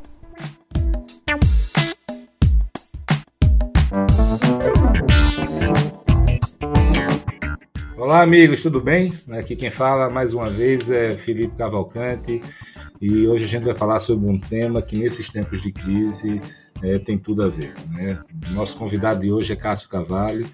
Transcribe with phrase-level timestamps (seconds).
[8.09, 9.13] Olá amigos, tudo bem?
[9.33, 12.41] Aqui quem fala mais uma vez é Felipe Cavalcante
[13.03, 16.41] e hoje a gente vai falar sobre um tema que nesses tempos de crise
[16.83, 17.75] é, tem tudo a ver.
[17.91, 18.19] Né?
[18.49, 20.47] Nosso convidado de hoje é Cássio Cavalli.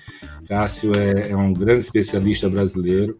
[0.48, 3.16] Cássio é, é, um grande especialista brasileiro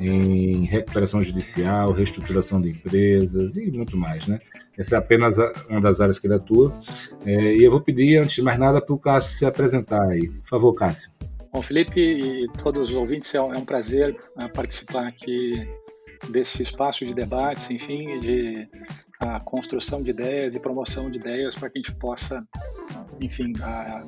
[0.00, 4.26] em recuperação judicial, reestruturação de empresas e muito mais.
[4.26, 4.40] Né?
[4.76, 5.36] Essa é apenas
[5.70, 6.76] uma das áreas que ele atua.
[7.24, 10.26] É, e eu vou pedir, antes de mais nada, para o Cássio se apresentar aí.
[10.26, 11.12] Por favor, Cássio.
[11.56, 15.54] Bom, Felipe e todos os ouvintes, é um é prazer né, participar aqui
[16.28, 18.68] desse espaço de debates, enfim, de
[19.18, 22.46] a construção de ideias e promoção de ideias para que a gente possa,
[23.22, 24.04] enfim, a,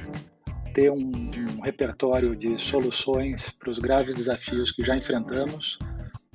[0.74, 1.10] ter um,
[1.56, 5.78] um, repertório de soluções para os graves desafios que já enfrentamos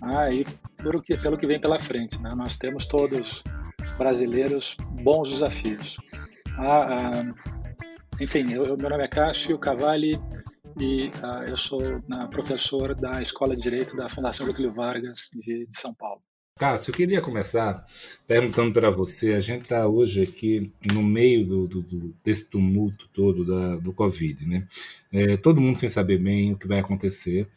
[0.01, 0.43] ah, e
[0.81, 2.19] pelo que, pelo que vem pela frente.
[2.23, 2.33] Né?
[2.33, 3.43] Nós temos todos
[3.99, 5.95] brasileiros bons desafios.
[6.57, 7.33] Ah, ah,
[8.19, 10.19] enfim, eu, meu nome é Cássio Cavalli
[10.79, 11.79] e ah, eu sou
[12.31, 16.21] professor da Escola de Direito da Fundação Getúlio Vargas de, de São Paulo.
[16.57, 17.83] Cássio, eu queria começar
[18.27, 19.33] perguntando para você.
[19.33, 24.45] A gente está hoje aqui no meio do, do, desse tumulto todo da, do Covid,
[24.45, 24.67] né?
[25.11, 27.47] É, todo mundo sem saber bem o que vai acontecer.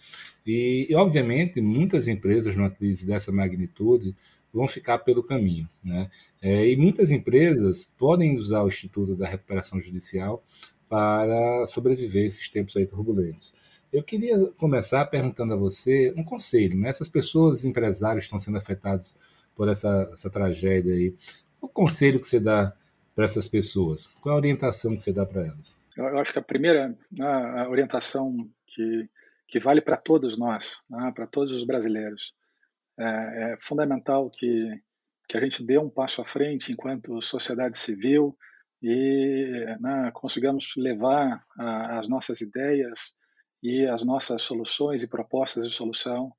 [0.46, 4.16] E, e, obviamente, muitas empresas numa crise dessa magnitude
[4.52, 6.08] vão ficar pelo caminho, né?
[6.40, 10.42] É, e muitas empresas podem usar o Instituto da Recuperação Judicial
[10.88, 13.54] para sobreviver esses tempos aí turbulentos.
[13.92, 16.88] Eu queria começar perguntando a você um conselho, né?
[16.88, 19.16] Essas pessoas, empresários, estão sendo afetados
[19.54, 21.14] por essa, essa tragédia aí.
[21.60, 22.72] O conselho que você dá
[23.14, 24.06] para essas pessoas?
[24.20, 25.78] Qual a orientação que você dá para elas?
[25.96, 28.36] Eu acho que a primeira né, a orientação
[28.66, 29.08] que,
[29.48, 32.34] que vale para todos nós, né, para todos os brasileiros,
[32.98, 34.82] é, é, fundamental que,
[35.26, 38.36] que a gente dê um passo à frente enquanto sociedade civil
[38.82, 43.14] e né, consigamos levar a, as nossas ideias
[43.62, 46.30] e as nossas soluções e propostas de solução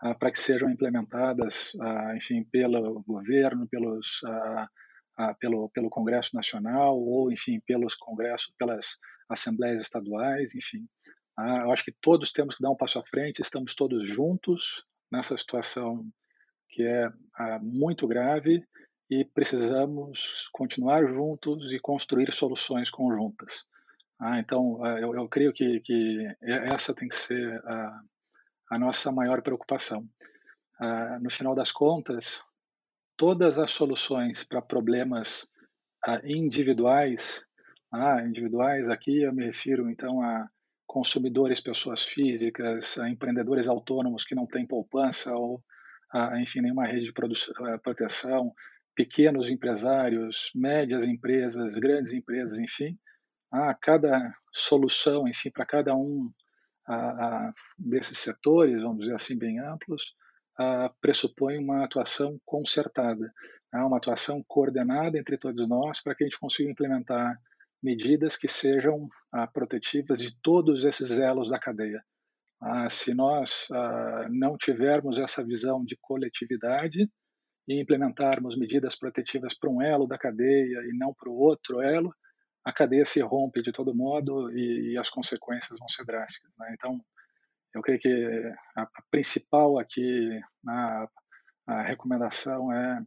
[0.00, 6.96] ah, para que sejam implementadas, ah, enfim, pelo governo, pelos, ah, pelo, pelo Congresso Nacional
[6.96, 8.96] ou, enfim, pelos congressos, pelas
[9.28, 10.86] assembleias estaduais, enfim.
[11.36, 15.36] Eu acho que todos temos que dar um passo à frente, estamos todos juntos nessa
[15.36, 16.04] situação
[16.68, 17.10] que é
[17.60, 18.62] muito grave
[19.10, 23.64] e precisamos continuar juntos e construir soluções conjuntas.
[24.20, 28.00] Ah, então, ah, eu, eu creio que, que, essa tem que ser a,
[28.72, 30.06] a nossa maior preocupação.
[30.80, 32.42] Ah, no final das contas,
[33.16, 35.48] todas as soluções para problemas
[36.04, 37.44] ah, individuais,
[37.92, 40.48] ah, individuais aqui eu me refiro então a
[40.86, 45.62] consumidores, pessoas físicas, a empreendedores autônomos que não têm poupança ou,
[46.10, 48.54] a, enfim, nenhuma rede de eh, proteção,
[48.98, 52.98] pequenos empresários, médias empresas, grandes empresas, enfim,
[53.48, 56.28] a cada solução, enfim, para cada um
[56.84, 60.16] a, a, desses setores, vamos dizer assim, bem amplos,
[60.58, 63.32] a, pressupõe uma atuação concertada,
[63.72, 67.38] né, uma atuação coordenada entre todos nós para que a gente consiga implementar
[67.80, 69.08] medidas que sejam
[69.52, 72.02] protetivas de todos esses elos da cadeia.
[72.90, 73.68] se nós
[74.30, 77.08] não tivermos essa visão de coletividade
[77.68, 82.14] e implementarmos medidas protetivas para um elo da cadeia e não para o outro elo,
[82.64, 86.50] a cadeia se rompe de todo modo e, e as consequências vão ser drásticas.
[86.58, 86.70] Né?
[86.72, 86.98] Então,
[87.74, 91.08] eu creio que a, principal aqui, a,
[91.66, 93.04] a, recomendação é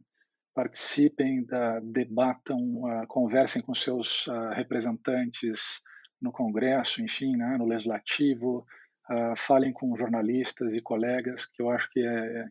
[0.54, 5.80] participem, da, debatam, uh, conversem com seus uh, representantes
[6.20, 8.66] no Congresso, enfim, né, no Legislativo,
[9.10, 12.46] uh, falem com jornalistas e colegas, que eu acho que é,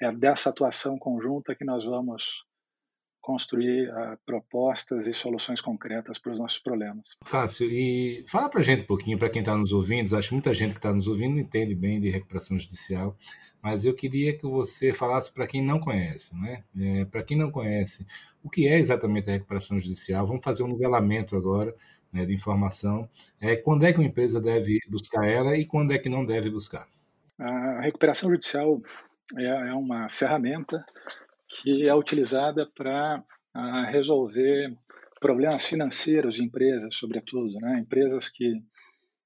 [0.00, 2.44] é, dessa atuação conjunta que nós vamos
[3.20, 7.08] construir uh, propostas e soluções concretas para os nossos problemas.
[7.30, 10.34] Cássio, e fala para a gente um pouquinho, para quem está nos ouvindo, acho que
[10.34, 13.14] muita gente que está nos ouvindo entende bem de recuperação judicial,
[13.62, 16.64] mas eu queria que você falasse para quem não conhece, né?
[16.80, 18.06] É, para quem não conhece,
[18.42, 20.26] o que é exatamente a recuperação judicial?
[20.26, 21.74] Vamos fazer um nivelamento agora
[22.10, 23.08] né, de informação.
[23.38, 26.48] É, quando é que uma empresa deve buscar ela e quando é que não deve
[26.48, 26.86] buscar?
[27.38, 28.80] A recuperação judicial
[29.36, 30.84] é, é uma ferramenta
[31.48, 33.22] que é utilizada para
[33.90, 34.76] resolver
[35.20, 37.78] problemas financeiros de empresas, sobretudo, né?
[37.80, 38.62] empresas que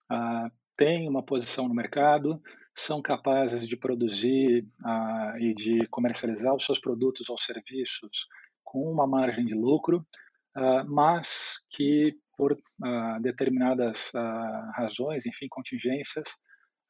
[0.09, 2.41] ah, têm uma posição no mercado,
[2.75, 8.27] são capazes de produzir ah, e de comercializar os seus produtos ou serviços
[8.65, 10.07] com uma margem de lucro,
[10.55, 16.29] ah, mas que por ah, determinadas ah, razões, enfim, contingências,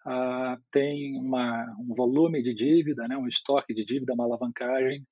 [0.06, 5.06] uh, tem uma, um volume de dívida, né, um estoque de dívida, uma alavancagem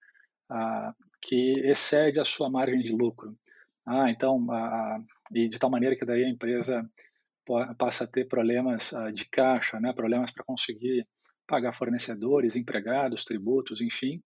[0.51, 3.37] uh, que excede a sua margem de lucro.
[3.87, 4.47] Ah, então,
[5.35, 6.89] e de tal maneira que daí a empresa
[7.77, 11.05] passa a ter problemas de caixa, né, problemas para conseguir
[11.47, 14.23] pagar fornecedores, empregados, tributos, enfim.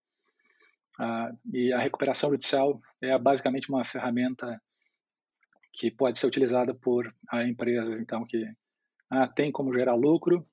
[1.51, 4.61] e a recuperação judicial é basicamente uma ferramenta
[5.73, 7.11] que pode ser utilizada por
[7.47, 8.45] empresas então que
[9.09, 10.45] ah, tem como gerar lucro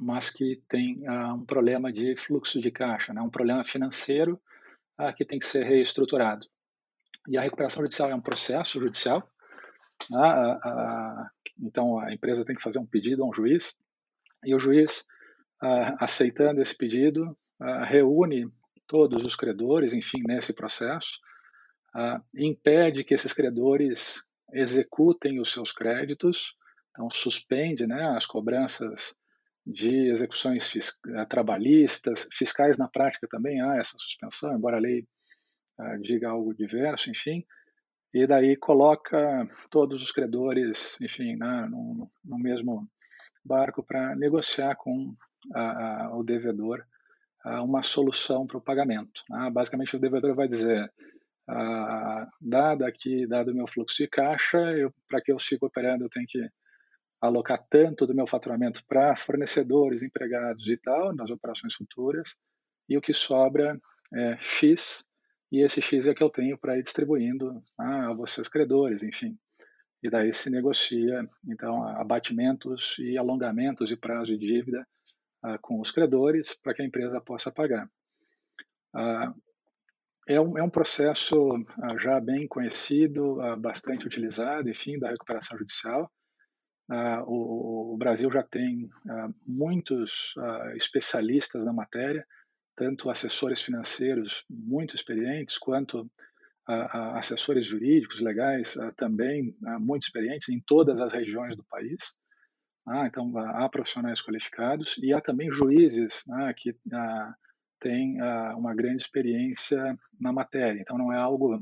[0.00, 3.20] mas que tem uh, um problema de fluxo de caixa, né?
[3.20, 4.40] um problema financeiro
[4.98, 6.46] uh, que tem que ser reestruturado.
[7.28, 9.28] E a recuperação judicial é um processo judicial,
[10.12, 11.26] uh,
[11.60, 13.76] então a empresa tem que fazer um pedido a um juiz,
[14.44, 15.04] e o juiz,
[15.98, 17.36] aceitando esse pedido,
[17.88, 18.48] reúne
[18.86, 21.18] todos os credores, enfim, nesse processo,
[22.32, 24.22] impede que esses credores
[24.52, 26.54] executem os seus créditos,
[26.90, 29.16] então suspende né, as cobranças
[29.68, 35.06] de execuções eh, trabalhistas, fiscais na prática também há essa suspensão, embora a lei
[35.78, 37.44] uh, diga algo diverso, enfim,
[38.14, 42.88] e daí coloca todos os credores, enfim, né, no, no mesmo
[43.44, 45.14] barco para negociar com
[45.54, 46.82] uh, uh, o devedor
[47.62, 49.22] uma solução para o pagamento.
[49.30, 49.48] Né?
[49.50, 50.92] Basicamente, o devedor vai dizer,
[52.38, 54.58] dado aqui, dado o meu fluxo de caixa,
[55.08, 56.46] para que eu siga operando, eu tenho que
[57.20, 62.36] alocar tanto do meu faturamento para fornecedores, empregados e tal, nas operações futuras,
[62.88, 63.78] e o que sobra
[64.14, 65.04] é X,
[65.50, 69.36] e esse X é que eu tenho para ir distribuindo a vocês credores, enfim.
[70.02, 74.86] E daí se negocia, então, abatimentos e alongamentos de prazo de dívida
[75.44, 77.90] uh, com os credores para que a empresa possa pagar.
[78.94, 79.34] Uh,
[80.28, 81.36] é, um, é um processo
[82.00, 86.10] já bem conhecido, bastante utilizado, enfim, da recuperação judicial,
[86.90, 92.26] Uh, o, o, Brasil já tem uh, muitos uh, especialistas na matéria,
[92.74, 96.10] tanto assessores financeiros muito experientes, quanto
[97.14, 101.96] assessores jurídicos legais também muito experientes em todas as regiões do país.
[102.86, 106.76] Ah, então, há profissionais qualificados e há também juízes né, que
[107.80, 108.20] têm
[108.54, 110.78] uma grande experiência na matéria.
[110.78, 111.58] Então, não é algo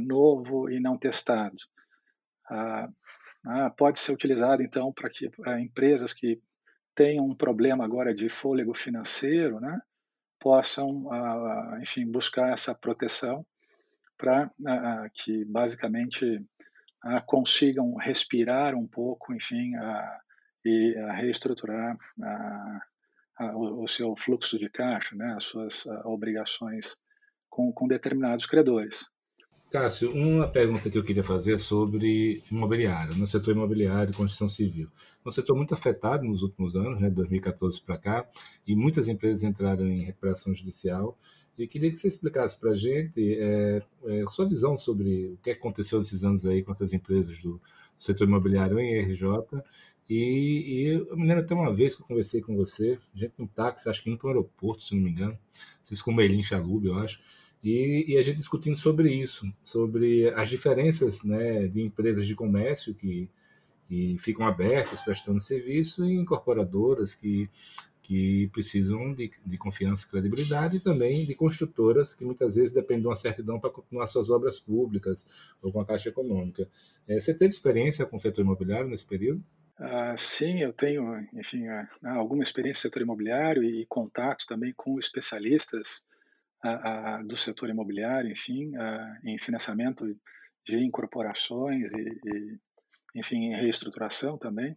[0.00, 1.56] novo e não testado.
[3.46, 6.40] Ah, pode ser utilizado, então, para que eh, empresas que
[6.94, 9.80] tenham um problema agora de fôlego financeiro né,
[10.38, 13.44] possam, ah, enfim, buscar essa proteção
[14.18, 16.44] para ah, que, basicamente,
[17.24, 19.72] consigam respirar um pouco, enfim,
[20.62, 21.96] e reestruturar
[23.54, 26.94] o, o, seu fluxo de caixa, né, as suas obrigações
[27.48, 29.06] com, com determinados credores.
[29.70, 34.48] Cássio, uma pergunta que eu queria fazer é sobre imobiliário, no setor imobiliário e construção
[34.48, 34.88] civil.
[35.24, 38.28] É um setor muito afetado nos últimos anos, né, 2014 para cá,
[38.66, 41.16] e muitas empresas entraram em recuperação judicial.
[41.56, 45.50] E queria que você explicasse para a gente é, é, sua visão sobre o que
[45.50, 47.60] aconteceu nesses anos aí com essas empresas do,
[48.00, 49.22] setor imobiliário em RJ.
[50.08, 53.46] E, e, eu me lembro até uma vez que eu conversei com você, gente no
[53.46, 55.38] táxi, acho que indo para o aeroporto, se não me engano,
[55.80, 57.20] vocês com o Meilin Chalub, eu acho,
[57.62, 62.94] e, e, a gente discutindo sobre isso, sobre as diferenças né, de empresas de comércio
[62.94, 63.28] que,
[63.86, 67.50] que ficam abertas prestando serviço e incorporadoras que,
[68.02, 73.02] que precisam de, de confiança e credibilidade e também de construtoras que muitas vezes dependem
[73.02, 75.26] de uma certidão para continuar suas obras públicas
[75.60, 76.66] ou com a Caixa Econômica.
[77.06, 79.44] É, você teve experiência com o setor imobiliário nesse período?
[79.78, 84.98] Uh, sim, eu tenho, enfim, uh, alguma experiência no setor imobiliário e contatos também com
[84.98, 86.02] especialistas
[86.62, 90.04] a, a, do setor imobiliário, enfim, a, em financiamento
[90.66, 92.58] de incorporações e, e
[93.16, 94.76] enfim, reestruturação também.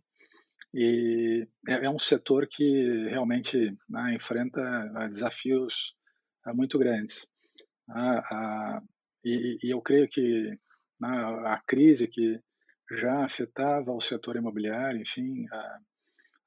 [0.74, 4.62] E é, é um setor que realmente né, enfrenta
[4.96, 5.94] ah, desafios
[6.46, 7.28] ah, muito grandes.
[9.24, 10.58] E, e, eu creio que
[11.00, 11.10] né,
[11.46, 12.40] a crise que
[13.00, 15.46] já afetava o setor imobiliário, enfim,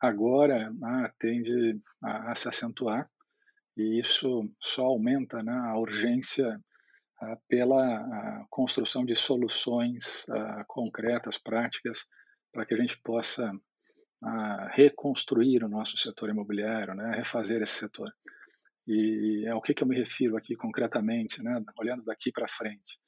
[0.01, 3.09] agora né, tende a, se acentuar
[3.77, 6.59] e isso só aumenta né, a urgência
[7.49, 10.27] pela construção de soluções
[10.67, 12.05] concretas, práticas,
[12.53, 13.51] para que a gente possa
[14.73, 18.11] reconstruir o nosso setor imobiliário, né, refazer esse setor.
[18.87, 22.99] E é o que, que eu me refiro aqui concretamente, né, olhando daqui para frente.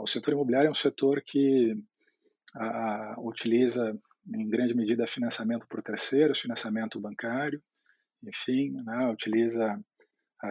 [0.00, 1.74] o setor imobiliário é um setor que
[3.18, 3.98] utiliza
[4.34, 7.62] em grande medida financiamento por terceiros, financiamento bancário,
[8.24, 9.78] enfim, né, utiliza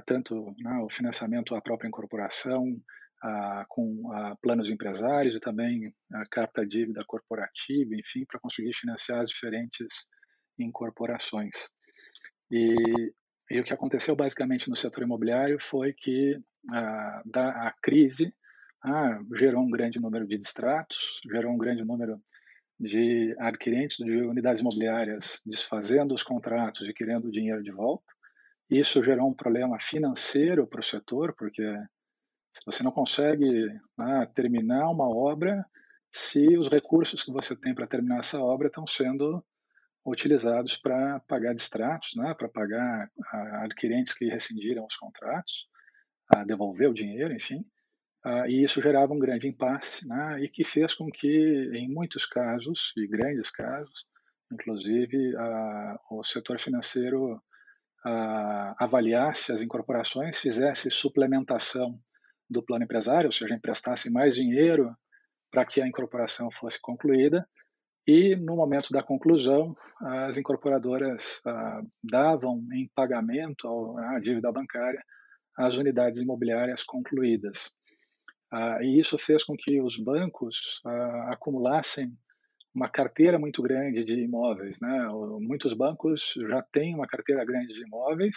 [0.06, 2.66] tanto né, o financiamento à própria incorporação,
[3.68, 4.04] com
[4.42, 9.88] planos empresários e também a capta dívida corporativa, enfim, para conseguir financiar as diferentes
[10.58, 11.56] incorporações.
[12.52, 12.76] E,
[13.52, 16.40] e, o que aconteceu basicamente no setor imobiliário foi que
[17.26, 18.34] da, a crise
[18.84, 22.22] ah, gerou um grande número de distratos, gerou um grande número
[22.80, 28.06] de adquirentes de unidades imobiliárias desfazendo os contratos e querendo o dinheiro de volta.
[28.70, 31.64] Isso gerou um problema financeiro para o setor, porque
[32.66, 33.68] você não consegue
[33.98, 35.66] né, terminar uma obra
[36.12, 39.44] se os recursos que você tem para terminar essa obra estão sendo
[40.06, 43.12] utilizados para pagar distratos, né, para pagar
[43.64, 45.68] adquirentes que rescindiram os contratos,
[46.48, 47.66] devolver o dinheiro, enfim.
[48.26, 52.26] Uh, e isso gerava um grande impasse, né, e que fez com que, em muitos
[52.26, 54.06] casos, e grandes casos,
[54.52, 55.34] inclusive,
[56.10, 57.42] o setor financeiro
[58.78, 62.00] avaliasse as incorporações, fizesse suplementação
[62.50, 64.94] do plano empresário, ou seja, emprestasse mais dinheiro
[65.52, 67.48] para que a incorporação fosse concluída,
[68.08, 71.42] e no momento da conclusão, as incorporadoras
[72.04, 75.02] davam em pagamento à dívida bancária
[75.56, 77.72] as unidades imobiliárias concluídas.
[78.52, 82.12] Ah, e isso fez com que os bancos ah, acumulassem
[82.74, 84.80] uma carteira muito grande de imóveis.
[84.80, 85.08] Né?
[85.40, 88.36] Muitos bancos já têm uma carteira grande de imóveis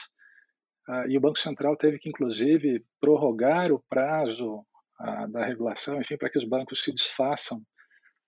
[0.88, 4.64] ah, e o Banco Central teve que, inclusive, prorrogar o prazo
[5.30, 7.60] da regulação, enfim, para que os bancos se desfaçam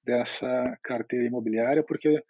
[0.02, 2.20] dessa carteira imobiliária, porque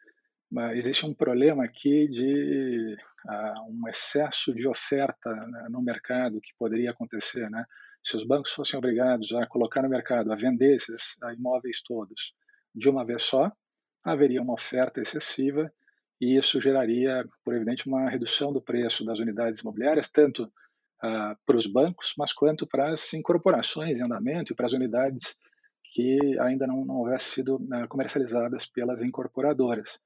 [0.74, 2.94] existe um problema aqui de
[3.70, 7.64] um excesso de oferta né, no mercado que poderia acontecer, né?
[8.04, 12.34] Se os bancos fossem obrigados a colocar no mercado, a vender esses imóveis todos
[12.74, 13.50] de uma vez só,
[14.04, 15.72] haveria uma oferta excessiva
[16.20, 20.52] e isso geraria, por evidente, uma redução do preço das unidades imobiliárias, tanto
[21.02, 25.36] ah, para os bancos, mas quanto para as incorporações em andamento e para as unidades
[25.92, 30.00] que ainda não, não houvessem sido né, comercializadas pelas incorporadoras.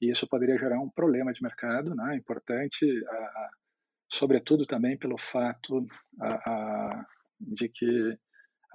[0.00, 2.86] E isso poderia gerar um problema de mercado né, importante,
[4.10, 5.86] sobretudo também pelo fato
[7.42, 8.18] de que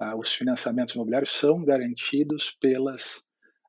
[0.00, 3.22] ah, os financiamentos imobiliários são garantidos pelas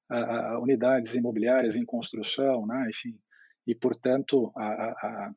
[0.09, 2.87] ah, unidades imobiliárias em construção, né?
[2.89, 3.19] enfim,
[3.65, 5.31] e portanto a,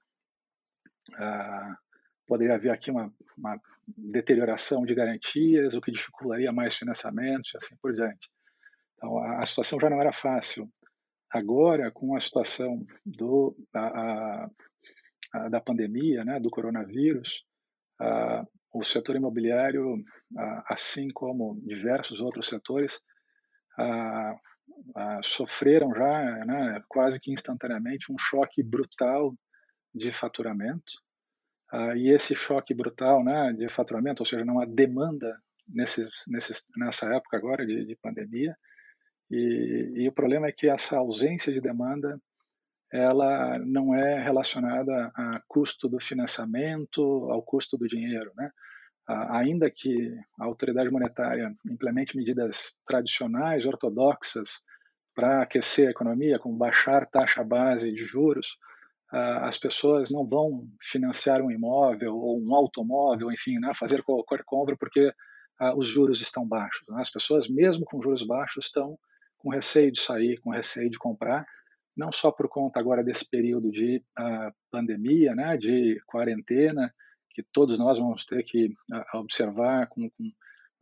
[1.19, 1.77] a,
[2.27, 3.61] poderia haver aqui uma, uma,
[3.97, 8.31] deterioração de garantias, o que dificultaria mais financiamentos e assim por diante.
[8.97, 10.71] Então a, a situação já não era fácil.
[11.31, 14.49] Agora, com a situação do, a,
[15.33, 17.45] a, da pandemia, né, do coronavírus,
[18.73, 20.03] o setor imobiliário,
[20.67, 23.01] assim como diversos outros setores,
[25.23, 29.35] sofreram já né, quase que instantaneamente um choque brutal
[29.95, 30.93] de faturamento.
[31.97, 35.37] e esse choque brutal né, de faturamento, ou seja, não há demanda
[35.69, 38.57] nessa época agora de, de pandemia,
[39.31, 42.21] e, e, o problema é que essa ausência de demanda
[42.93, 48.51] ela não é relacionada a custo do financiamento, ao custo do dinheiro, né?
[49.31, 54.61] ainda que a autoridade monetária implemente medidas tradicionais, ortodoxas,
[55.15, 58.57] para aquecer a economia, como baixar taxa base de juros,
[59.11, 64.77] as pessoas não vão financiar um imóvel ou um automóvel, enfim, né, fazer qualquer compra
[64.77, 65.13] porque
[65.77, 66.83] os juros estão baixos.
[66.89, 67.01] Né?
[67.01, 68.99] As pessoas, mesmo com juros baixos, estão
[69.37, 71.45] com receio de sair, com receio de comprar,
[71.97, 76.93] não só por conta agora desse período de uh, pandemia, né, de quarentena,
[77.31, 80.25] que todos nós vamos ter que uh, observar com, com,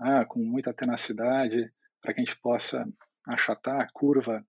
[0.00, 2.86] uh, com, muita tenacidade para que a gente possa
[3.26, 4.44] achatar a curva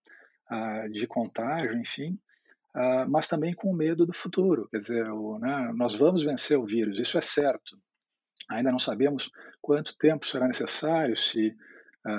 [0.92, 2.20] de contágio, enfim,
[3.08, 4.68] mas também com medo do futuro.
[4.70, 7.78] Quer dizer, o, né, nós vamos vencer o vírus, isso é certo.
[8.50, 11.54] Ainda não sabemos quanto tempo será necessário, se uh,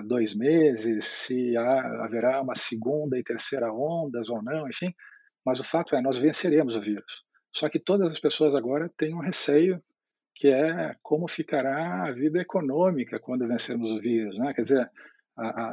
[0.06, 4.94] dois meses, se há, haverá uma segunda e terceira ondas ou não, enfim.
[5.44, 7.24] Mas o fato é, nós venceremos o vírus.
[7.54, 9.82] Só que todas as pessoas agora têm um receio
[10.34, 14.54] que é como ficará a vida econômica quando vencermos o vírus, né?
[14.54, 14.90] Quer dizer,
[15.36, 15.66] a, a,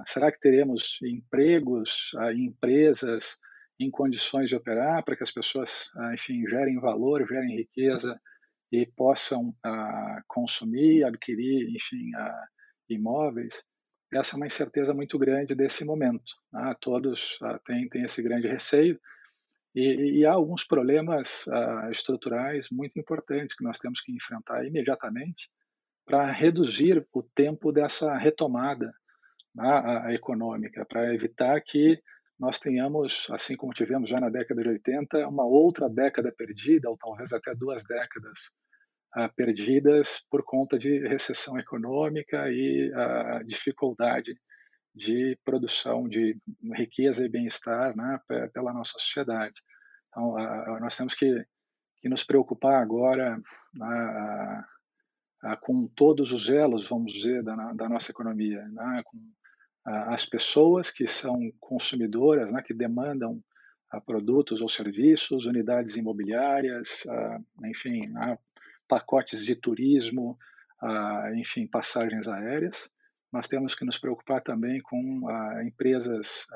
[0.00, 3.38] a, será que teremos empregos, empresas
[3.78, 8.18] em condições de operar para que as pessoas, enfim, gerem valor, gerem riqueza
[8.72, 9.54] e possam
[10.26, 12.10] consumir, adquirir, enfim,
[12.88, 13.64] imóveis?
[14.12, 16.32] Essa é uma incerteza muito grande desse momento.
[16.52, 16.74] Né?
[16.80, 18.98] Todos têm, têm esse grande receio.
[19.74, 25.50] E, e, há alguns problemas uh, estruturais muito importantes que nós temos que enfrentar imediatamente
[26.06, 28.90] para reduzir o tempo dessa retomada
[29.54, 32.00] né, econômica, para evitar que
[32.38, 36.96] nós tenhamos, assim como tivemos já na década de 80, uma outra década perdida, ou
[36.96, 38.50] talvez até duas décadas
[39.34, 44.38] perdidas por conta de recessão econômica e uh, dificuldade
[44.94, 46.38] de produção de
[46.74, 48.20] riqueza e bem-estar né,
[48.52, 49.54] pela nossa sociedade.
[50.08, 51.44] Então, uh, nós temos que,
[52.00, 53.40] que nos preocupar agora
[53.74, 54.64] né,
[55.62, 59.18] com todos os elos, vamos dizer, da, da nossa economia, né, com
[59.86, 63.40] as pessoas que são consumidoras, né, que demandam
[64.04, 67.04] produtos ou serviços, unidades imobiliárias,
[67.64, 68.36] enfim, né,
[68.88, 70.38] pacotes de turismo,
[71.36, 72.90] enfim, passagens aéreas.
[73.32, 75.28] Nós temos que nos preocupar também com
[75.66, 76.46] empresas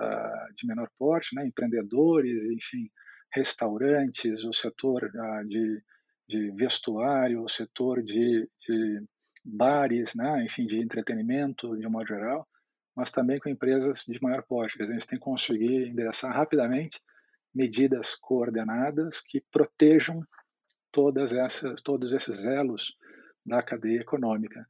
[0.56, 2.90] de menor porte, né, empreendedores, enfim,
[3.32, 5.10] restaurantes, o setor
[5.46, 5.82] de,
[6.28, 9.04] de vestuário, o setor de, de
[9.44, 12.46] bares, né, enfim, de entretenimento de um modo geral
[13.00, 14.82] mas também com empresas de maior porte.
[14.82, 17.00] A gente tem que conseguir endereçar rapidamente
[17.54, 20.22] medidas coordenadas que protejam
[20.92, 22.97] todas essas, todos esses elos
[23.44, 24.66] da cadeia econômica.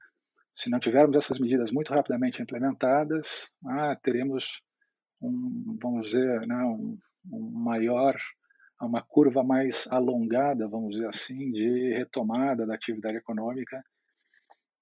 [0.54, 4.60] Se não tivermos essas medidas muito rapidamente implementadas, ah, teremos
[5.20, 6.98] um, vamos dizer, né, um,
[7.30, 8.16] um maior,
[8.80, 13.82] uma curva mais alongada, vamos dizer assim, de retomada da atividade econômica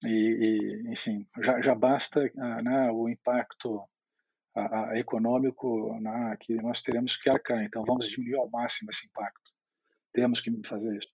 [0.05, 3.83] e, e enfim, já, já basta uh, né, o impacto
[4.95, 7.63] econômico né, que nós teremos que arcar.
[7.63, 9.51] Então, vamos diminuir ao máximo esse impacto.
[10.11, 11.07] Temos que fazer isso.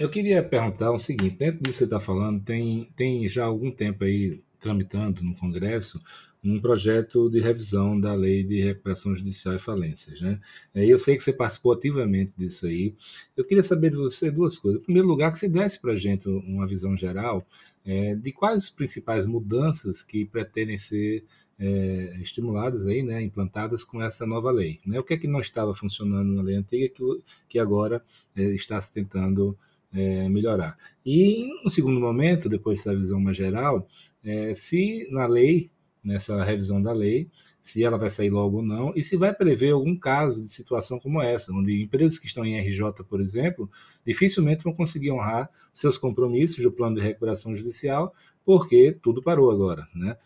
[0.00, 3.70] Eu queria perguntar o seguinte: dentro disso que você está falando, tem, tem já algum
[3.70, 6.00] tempo aí tramitando no Congresso
[6.42, 10.22] um projeto de revisão da lei de recuperação judicial e falências.
[10.22, 10.40] Né?
[10.74, 12.94] É, eu sei que você participou ativamente disso aí.
[13.36, 14.80] Eu queria saber de você duas coisas.
[14.80, 17.46] Em primeiro lugar, que você desse para a gente uma visão geral
[17.84, 21.26] é, de quais as principais mudanças que pretendem ser
[21.58, 24.80] é, estimuladas aí, né, implantadas com essa nova lei.
[24.86, 24.98] Né?
[24.98, 27.02] O que é que não estava funcionando na lei antiga que,
[27.50, 28.02] que agora
[28.34, 29.58] é, está se tentando
[29.92, 30.76] é, melhorar.
[31.04, 33.86] E, no segundo momento, depois dessa visão mais geral,
[34.24, 35.70] é, se na lei
[36.02, 39.72] nessa revisão da lei, se ela vai sair logo ou não, e se vai prever
[39.72, 43.70] algum caso de situação como essa, onde empresas que estão em RJ, por exemplo,
[44.04, 49.86] dificilmente vão conseguir honrar seus compromissos do plano de recuperação judicial, porque tudo parou agora,
[49.94, 50.16] né?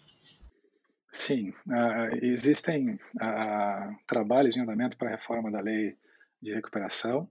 [1.11, 5.97] Sim, uh, existem uh, trabalhos em andamento para a reforma da lei
[6.43, 7.29] de recuperação.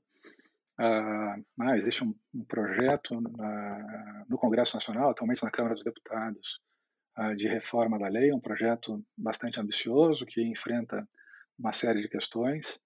[0.80, 3.22] Uh, existe um, um projeto
[4.28, 6.60] no Congresso Nacional, atualmente na Câmara dos Deputados,
[7.38, 11.08] de reforma da lei, um projeto bastante ambicioso que enfrenta
[11.60, 12.82] uma série de questões.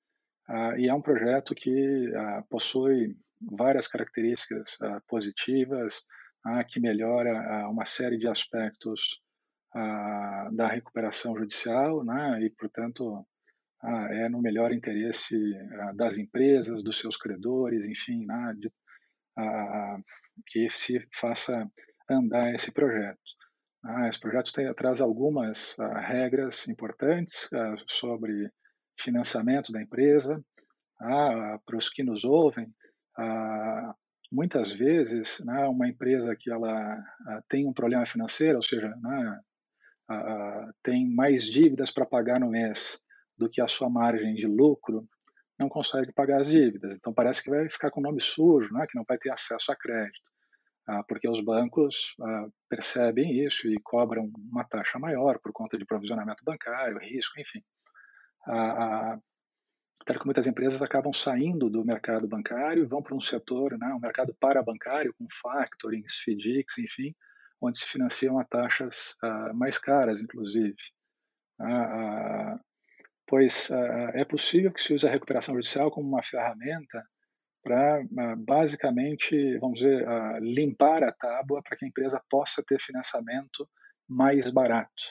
[0.78, 2.12] E é um projeto que
[2.50, 6.04] possui várias características positivas,
[6.70, 9.22] que melhora uma série de aspectos
[10.52, 13.26] da recuperação judicial, né, e portanto
[13.84, 15.38] é no melhor interesse
[15.96, 18.72] das empresas, dos seus credores, enfim, né, de,
[20.48, 21.70] que se faça
[22.10, 23.20] andar esse projeto.
[23.84, 28.50] Ah, esse projeto tem, traz algumas ah, regras importantes ah, sobre
[29.00, 30.44] financiamento da empresa.
[31.00, 32.68] Ah, para os que nos ouvem,
[33.18, 33.94] ah,
[34.32, 36.72] muitas vezes, né, uma empresa que ela
[37.28, 39.40] ah, tem um problema financeiro, ou seja, né,
[40.84, 42.98] tem mais dívidas para pagar no mês
[43.38, 45.08] do que a sua margem de lucro,
[45.58, 46.94] não consegue pagar as dívidas.
[46.94, 49.72] Então parece que vai ficar com o nome sujo, né, que não vai ter acesso
[49.72, 50.32] a crédito.
[50.88, 55.86] Ah, porque os bancos ah, percebem isso e cobram uma taxa maior por conta de
[55.86, 57.62] provisionamento bancário, risco, enfim.
[58.48, 59.20] Ah,
[60.02, 63.94] até que muitas empresas acabam saindo do mercado bancário e vão para um setor, né,
[63.94, 67.14] um mercado parabancário, com factorings, FDICs, enfim,
[67.60, 69.18] onde se financiam a taxas
[69.54, 70.78] mais caras, inclusive.
[73.28, 73.70] Pois
[74.14, 77.04] é possível que se use a recuperação judicial como uma ferramenta
[77.68, 82.80] para ah, basicamente, vamos dizer, ah, limpar a tábua para que a empresa possa ter
[82.80, 83.68] financiamento
[84.08, 85.04] mais barato.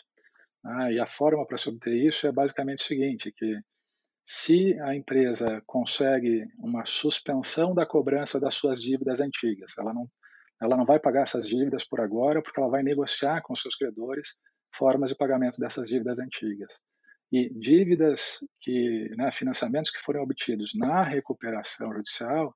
[0.65, 3.61] Ah, e a forma para se obter isso é basicamente o seguinte, que
[4.25, 10.09] se a empresa consegue uma suspensão da cobrança das suas dívidas antigas, ela não,
[10.61, 14.31] ela não vai pagar essas dívidas por agora, porque ela vai negociar com seus credores
[14.75, 16.73] formas de pagamento dessas dívidas antigas.
[17.33, 22.55] E dívidas que, né, financiamentos que foram obtidos na recuperação judicial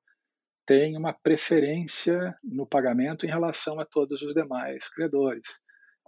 [0.65, 5.45] têm uma preferência no pagamento em relação a todos os demais credores.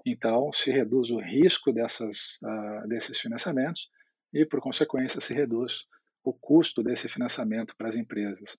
[0.05, 3.89] Então, se reduz o risco dessas, uh, desses financiamentos
[4.33, 5.85] e, por consequência, se reduz
[6.23, 8.57] o custo desse financiamento para as empresas.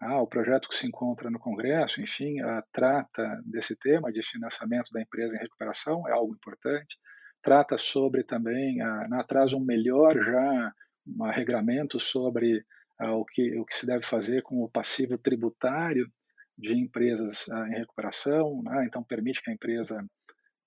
[0.00, 4.90] Ah, o projeto que se encontra no Congresso, enfim, uh, trata desse tema de financiamento
[4.92, 6.98] da empresa em recuperação, é algo importante.
[7.42, 10.72] Trata sobre também, uh, traz um melhor já
[11.06, 12.58] um regramento sobre
[13.00, 16.10] uh, o, que, o que se deve fazer com o passivo tributário
[16.56, 18.84] de empresas em recuperação, né?
[18.84, 20.04] então permite que a empresa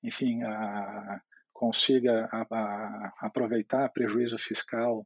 [0.03, 1.21] enfim, a,
[1.53, 5.05] consiga a, a, aproveitar prejuízo fiscal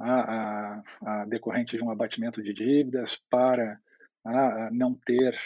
[0.00, 0.82] a,
[1.28, 3.78] decorrente de um abatimento de dívidas para
[4.72, 5.38] não ter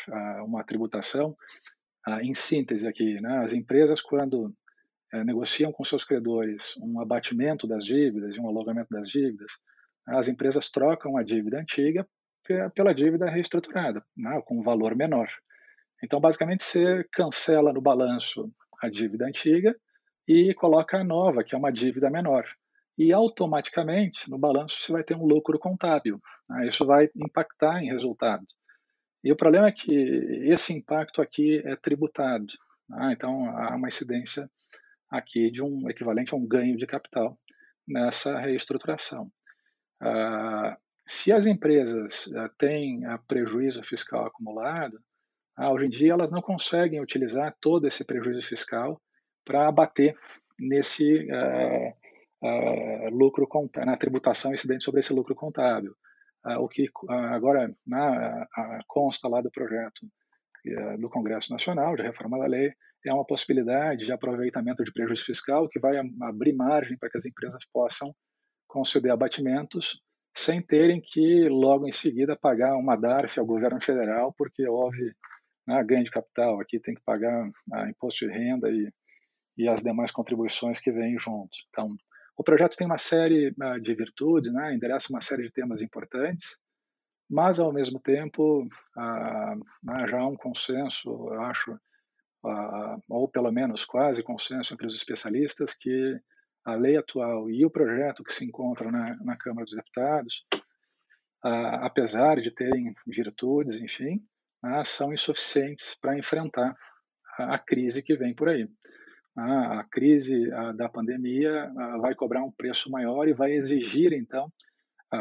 [0.45, 1.37] uma tributação.
[2.23, 4.55] em síntese aqui, né, as empresas quando
[5.13, 9.53] é, negociam com seus credores um abatimento das dívidas e um alongamento das dívidas,
[10.07, 12.07] as empresas trocam a dívida antiga
[12.75, 15.29] pela dívida reestruturada, né, com um valor menor.
[16.03, 19.77] Então, basicamente, você cancela no balanço a dívida antiga
[20.27, 22.45] e coloca a nova, que é uma dívida menor.
[22.97, 26.21] E automaticamente, no balanço, você vai ter um lucro contábil.
[26.49, 26.69] Né?
[26.69, 28.45] Isso vai impactar em resultado.
[29.23, 29.93] E o problema é que
[30.51, 32.47] esse impacto aqui é tributado.
[32.89, 33.13] Né?
[33.13, 34.51] Então, há uma incidência
[35.11, 37.39] aqui de um equivalente a um ganho de capital
[37.87, 39.31] nessa reestruturação.
[40.01, 45.01] Ah, se as empresas ah, têm prejuízo fiscal acumulado,
[45.57, 49.01] ah, hoje em dia, elas não conseguem utilizar todo esse prejuízo fiscal
[49.45, 50.15] para abater
[50.61, 55.95] nesse uh, lucro na tributação incidente sobre esse lucro contábil.
[56.61, 58.47] O que agora na,
[58.87, 60.07] consta lá do projeto
[60.99, 62.73] do Congresso Nacional de reforma da lei
[63.09, 67.27] é uma possibilidade de aproveitamento de prejuízo fiscal que vai abrir margem para que as
[67.27, 68.15] empresas possam
[68.67, 70.01] conceder abatimentos
[70.37, 75.15] sem terem que logo em seguida pagar uma DARF ao governo federal porque houve
[75.67, 78.91] né, ganho de capital, aqui tem que pagar ah, imposto de renda e,
[79.57, 81.51] e as demais contribuições que vêm junto.
[81.69, 81.89] Então,
[82.37, 86.59] o projeto tem uma série ah, de virtudes, né, endereça uma série de temas importantes,
[87.29, 88.67] mas, ao mesmo tempo,
[88.97, 91.79] ah, né, já há um consenso, eu acho,
[93.09, 96.19] ou pelo menos quase consenso entre os especialistas, que
[96.65, 100.45] a lei atual e o projeto que se encontra na, na Câmara dos Deputados,
[101.43, 104.21] apesar de terem virtudes, enfim,
[104.63, 106.77] né, são insuficientes para enfrentar
[107.39, 108.69] a, a, crise que vem por aí.
[109.37, 111.71] A, crise da pandemia
[112.01, 114.53] vai cobrar um preço maior e vai exigir, então,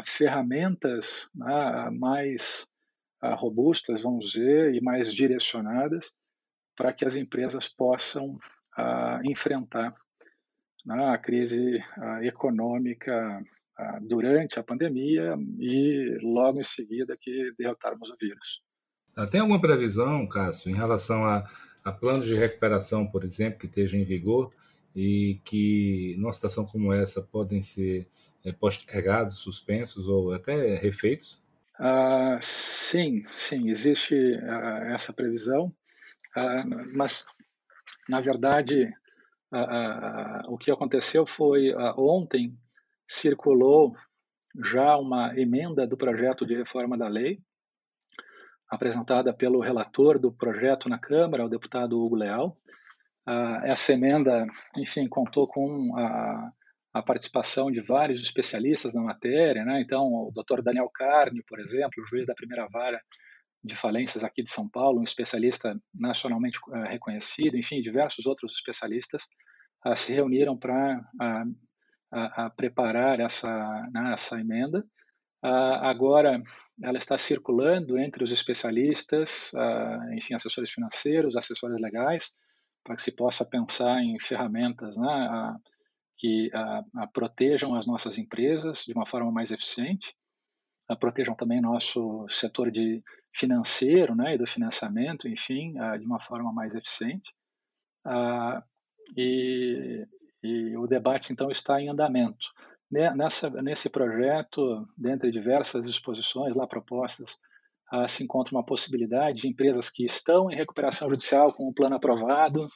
[0.04, 2.66] ferramentas né, mais
[3.22, 6.12] robustas, vamos dizer, e mais direcionadas
[6.78, 8.38] para que as empresas possam
[9.24, 9.92] enfrentar
[10.86, 11.82] né, a crise
[12.22, 13.44] econômica
[14.02, 18.62] durante a pandemia e logo em seguida que derrotarmos o vírus.
[19.30, 21.44] Tem alguma previsão, Cássio, em relação a,
[21.84, 24.52] a planos de recuperação, por exemplo, que estejam em vigor
[24.94, 28.08] e que, numa situação como essa, podem ser
[28.44, 31.44] é, postergados, suspensos ou até refeitos?
[31.78, 34.14] Ah, sim, sim, existe
[34.92, 35.72] essa previsão,
[36.94, 37.24] mas,
[38.08, 38.92] na verdade,
[40.48, 42.56] o que aconteceu foi ontem
[43.08, 43.94] circulou
[44.64, 47.38] já uma emenda do projeto de reforma da lei,
[48.70, 52.56] apresentada pelo relator do projeto na Câmara, o deputado Hugo Leal.
[53.26, 56.50] Uh, essa emenda, enfim, contou com a,
[56.94, 59.82] a, participação de vários especialistas na matéria, né?
[59.82, 60.62] Então, o Dr.
[60.62, 62.98] Daniel Carne, por exemplo, juiz da primeira vara
[63.62, 69.24] de falências aqui de São Paulo, um especialista nacionalmente uh, reconhecido, enfim, diversos outros especialistas
[69.86, 71.00] uh, se reuniram para
[72.56, 73.48] preparar essa,
[73.92, 74.84] né, essa emenda.
[75.42, 76.42] Ah, agora,
[76.82, 82.32] ela está circulando entre os especialistas, ah, enfim, assessores financeiros, assessores legais,
[82.82, 85.56] para que se possa pensar em ferramentas né,
[86.16, 86.50] que
[87.12, 90.16] protejam as nossas empresas de uma forma mais eficiente,
[90.98, 93.02] protejam também nosso setor de
[93.38, 97.32] financeiro né, e do financiamento, enfim, de uma forma mais eficiente.
[99.16, 100.06] E,
[100.42, 102.48] e o debate, então, está em andamento.
[102.90, 107.38] Né, nessa, nesse projeto, dentre diversas exposições lá propostas,
[107.90, 111.96] ah, se encontra uma possibilidade de empresas que estão em recuperação judicial com o plano
[111.96, 112.66] aprovado,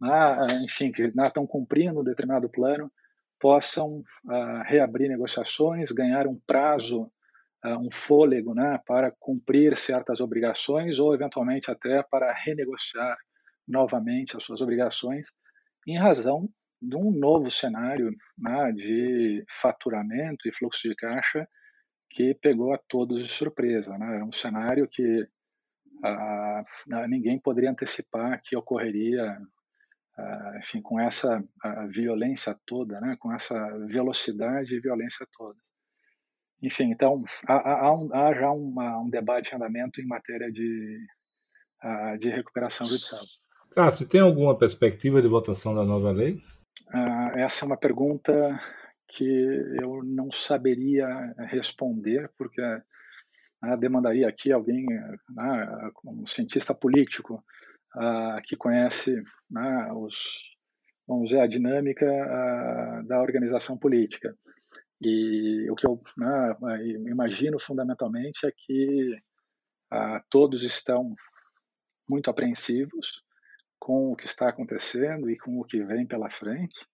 [0.00, 2.90] né, enfim, que estão cumprindo um determinado plano,
[3.38, 4.02] possam
[4.66, 7.10] reabrir negociações, ganhar um prazo,
[7.64, 13.16] um fôlego né, para cumprir certas obrigações ou, eventualmente, até para renegociar
[13.68, 15.28] novamente as suas obrigações,
[15.86, 16.48] em razão
[16.80, 21.46] de um novo cenário né, de faturamento e fluxo de caixa
[22.08, 23.96] que pegou a todos de surpresa.
[23.98, 24.16] Né?
[24.16, 25.28] Era um cenário que
[26.02, 26.64] ah,
[27.08, 29.38] ninguém poderia antecipar que ocorreria,
[30.16, 31.44] ah, enfim, com essa
[31.88, 33.16] violência toda, né?
[33.20, 33.54] com essa
[33.86, 35.58] velocidade e violência toda.
[36.62, 40.98] Enfim, então, há, há, um, há já uma, um debate em andamento em matéria de,
[41.82, 43.22] ah, de recuperação judicial.
[43.72, 46.38] Cássio, tem alguma perspectiva de votação da nova lei?
[46.92, 48.60] Ah, essa é uma pergunta
[49.08, 49.24] que
[49.82, 51.06] eu não saberia
[51.48, 54.86] responder, porque né, demandaria aqui alguém,
[56.04, 57.42] um cientista político,
[58.44, 59.20] que conhece
[59.96, 60.16] os,
[61.08, 62.06] vamos dizer, a dinâmica
[63.06, 64.32] da organização política.
[65.00, 66.56] E o que eu né,
[67.08, 69.14] imagino fundamentalmente é que
[69.92, 71.14] uh, todos estão
[72.08, 73.22] muito apreensivos
[73.78, 76.86] com o que está acontecendo e com o que vem pela frente,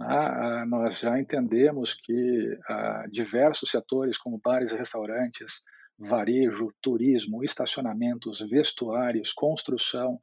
[0.00, 5.62] ah, ah, nós já entendemos que ah, diversos setores, como bares e restaurantes,
[5.98, 10.20] varejo, turismo, estacionamentos, vestuários, construção,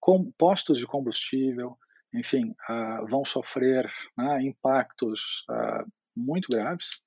[0.00, 1.78] com, postos de combustível,
[2.12, 5.84] enfim, ah, vão sofrer né, impactos ah,
[6.16, 7.02] muito graves.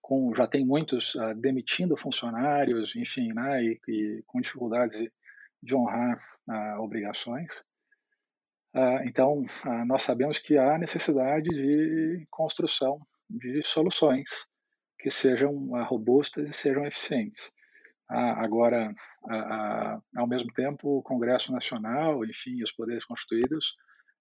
[0.00, 5.08] Com, já tem muitos ah, demitindo funcionários, enfim, né, e, e com dificuldades
[5.62, 6.20] de, honrar
[6.78, 7.64] obrigações.
[8.74, 9.44] Ah, então,
[9.86, 14.30] nós sabemos que há necessidade de construção de soluções
[14.98, 15.52] que sejam
[15.84, 17.50] robustas e sejam eficientes.
[18.08, 18.94] Agora,
[20.16, 23.74] ao mesmo tempo, o Congresso Nacional, enfim, os poderes constituídos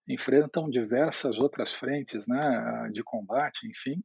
[0.08, 4.04] enfrentam diversas outras frentes né, de combate, enfim,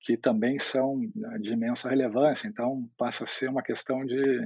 [0.00, 0.98] que também são
[1.40, 2.48] de imensa relevância.
[2.48, 4.40] Então, passa a ser uma questão de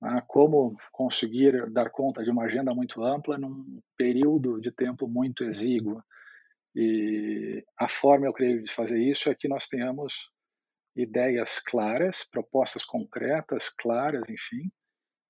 [0.00, 5.44] né, como conseguir dar conta de uma agenda muito ampla num período de tempo muito
[5.44, 6.02] exíguo.
[6.74, 10.30] E a forma, eu creio, de fazer isso é que nós tenhamos
[10.94, 14.70] ideias claras, propostas concretas, claras, enfim,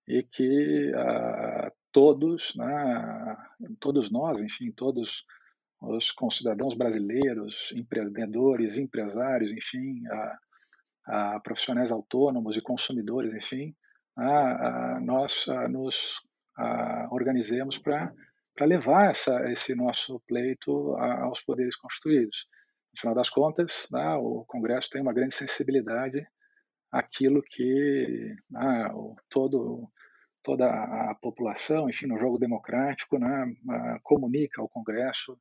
[0.06, 3.36] e que uh, todos, né,
[3.78, 5.22] todos nós, enfim, todos
[5.80, 13.74] os concidadãos brasileiros, empreendedores, empresários, enfim, uh, uh, profissionais autônomos e consumidores, enfim,
[15.02, 16.20] nós nos
[17.12, 18.12] organizemos para
[18.62, 22.48] levar essa, esse nosso pleito aos poderes constituídos.
[22.92, 26.26] No final das contas, né, o Congresso tem uma grande sensibilidade
[26.90, 28.90] àquilo que né,
[29.30, 29.88] todo,
[30.42, 33.54] toda a população, enfim, no jogo democrático, né,
[34.02, 35.38] comunica ao Congresso.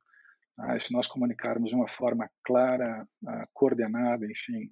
[0.58, 3.06] Né, se nós comunicarmos de uma forma clara,
[3.54, 4.70] coordenada, enfim,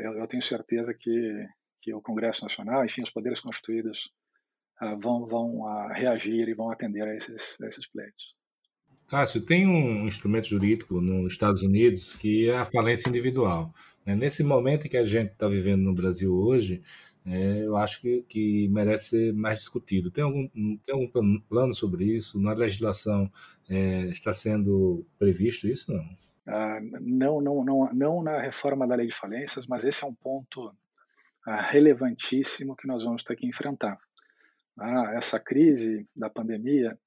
[0.00, 1.46] eu, eu tenho certeza que
[1.82, 4.08] que o Congresso Nacional, enfim, os poderes constituídos
[4.80, 8.34] uh, vão, vão uh, reagir e vão atender a esses, a esses pleitos.
[9.08, 13.74] Cássio, tem um instrumento jurídico nos Estados Unidos que é a falência individual.
[14.06, 14.14] Né?
[14.14, 16.82] Nesse momento que a gente está vivendo no Brasil hoje,
[17.24, 20.10] é, eu acho que, que, merece ser mais discutido.
[20.10, 22.40] Tem algum, tem algum plano sobre isso?
[22.40, 23.30] Na legislação
[23.68, 25.92] é, está sendo previsto isso?
[25.92, 26.04] Não?
[26.46, 30.14] Ah, não, não, não, não na reforma da lei de falências, mas esse é um
[30.14, 30.74] ponto
[31.44, 33.98] relevantíssimo que nós vamos ter que enfrentar.
[34.78, 36.98] Ah, essa crise da pandemia,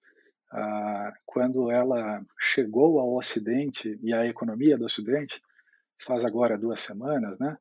[0.52, 5.42] ah, quando ela chegou ao Ocidente e à economia do Ocidente,
[5.98, 7.58] faz agora duas semanas, né?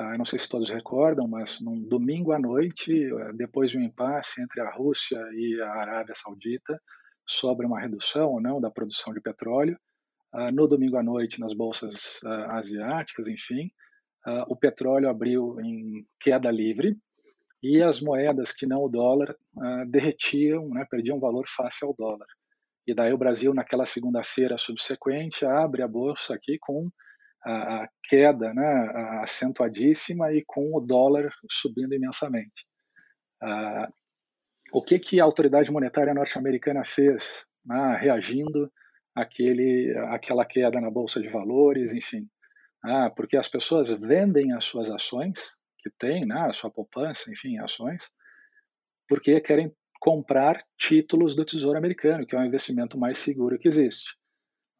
[0.00, 4.40] Ah, não sei se todos recordam, mas num domingo à noite, depois de um impasse
[4.40, 6.80] entre a Rússia e a Arábia Saudita
[7.26, 9.76] sobre uma redução ou não da produção de petróleo,
[10.52, 13.70] no domingo à noite nas bolsas asiáticas, enfim,
[14.26, 16.96] uh, o petróleo abriu em queda livre
[17.62, 22.26] e as moedas que não o dólar uh, derretiam, né, perdiam valor face ao dólar.
[22.86, 26.88] E daí o Brasil, naquela segunda-feira subsequente, abre a bolsa aqui com
[27.44, 32.66] a, queda né, acentuadíssima e com o dólar subindo imensamente.
[33.42, 33.92] Uh,
[34.72, 38.70] o que, que a autoridade monetária norte-americana fez, né, reagindo
[39.14, 42.28] àquele, àquela queda na bolsa de valores, enfim?
[42.84, 47.58] Ah, porque as pessoas vendem as suas ações, que têm, né, a sua poupança, enfim,
[47.58, 48.10] ações,
[49.08, 54.16] porque querem comprar títulos do Tesouro Americano, que é o investimento mais seguro que existe.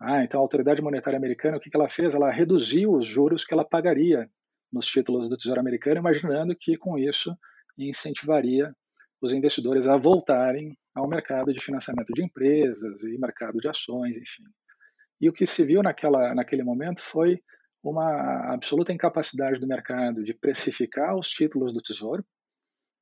[0.00, 2.14] Ah, então a autoridade monetária americana, o que ela fez?
[2.14, 4.30] Ela reduziu os juros que ela pagaria
[4.72, 7.36] nos títulos do Tesouro Americano, imaginando que com isso
[7.76, 8.72] incentivaria
[9.20, 14.44] os investidores a voltarem ao mercado de financiamento de empresas e mercado de ações, enfim.
[15.20, 17.40] E o que se viu naquela, naquele momento foi
[17.82, 22.24] uma absoluta incapacidade do mercado de precificar os títulos do Tesouro,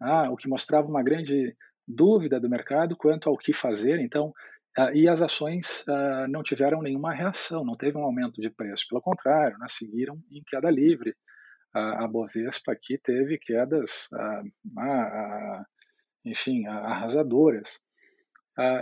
[0.00, 1.54] ah, o que mostrava uma grande
[1.86, 4.00] dúvida do mercado quanto ao que fazer.
[4.00, 4.32] Então,
[4.94, 8.86] e as ações ah, não tiveram nenhuma reação, não teve um aumento de preço.
[8.88, 11.14] Pelo contrário, né, seguiram em queda livre.
[11.72, 15.64] a Bovespa aqui teve quedas, ah,
[16.24, 17.80] enfim, arrasadoras.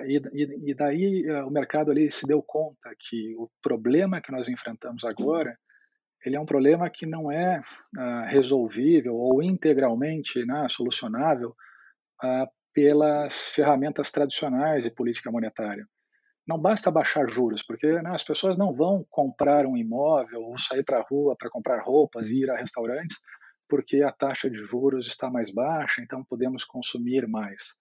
[0.07, 5.04] e, e, daí o mercado ali se deu conta que o problema que nós enfrentamos
[5.04, 5.57] agora
[6.24, 7.62] ele é um problema que não é
[8.28, 11.54] resolvível ou integralmente né, solucionável
[12.74, 15.87] pelas ferramentas tradicionais de política monetária.
[16.46, 20.84] Não basta baixar juros, porque né, as pessoas não vão comprar um imóvel ou sair
[20.84, 23.16] para a rua para comprar roupas e ir a restaurantes
[23.68, 27.76] porque a taxa de juros está mais baixa, então podemos consumir mais.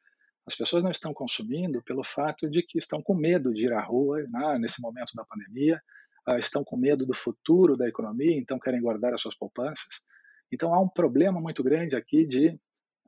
[0.45, 3.82] As pessoas não estão consumindo pelo fato de que estão com medo de ir à
[3.82, 5.82] rua né, nesse momento da pandemia,
[6.27, 10.03] uh, estão com medo do futuro da economia, então querem guardar as suas poupanças.
[10.51, 12.49] Então há um problema muito grande aqui de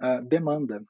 [0.01, 0.81] uh, demanda,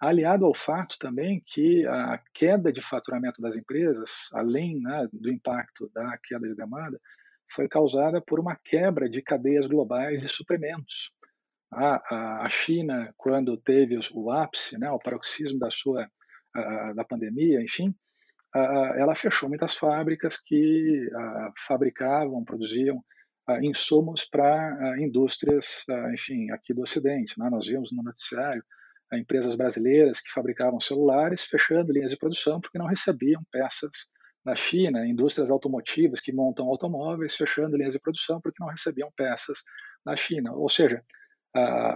[0.00, 5.90] aliado ao fato também que a queda de faturamento das empresas, além né, do impacto
[5.92, 7.00] da queda de demanda,
[7.50, 11.10] foi causada por uma quebra de cadeias globais de suprimentos.
[11.72, 16.08] A, a China, quando teve o ápice, né, o paroxismo da sua
[16.96, 17.94] da pandemia, enfim,
[18.96, 21.08] ela fechou muitas fábricas que
[21.66, 23.04] fabricavam, produziam
[23.62, 27.38] insumos para indústrias, enfim, aqui do Ocidente.
[27.38, 27.48] Né?
[27.50, 28.64] Nós vimos no noticiário
[29.12, 33.90] empresas brasileiras que fabricavam celulares fechando linhas de produção porque não recebiam peças
[34.44, 39.58] da China, indústrias automotivas que montam automóveis fechando linhas de produção porque não recebiam peças
[40.04, 40.52] da China.
[40.54, 41.02] Ou seja,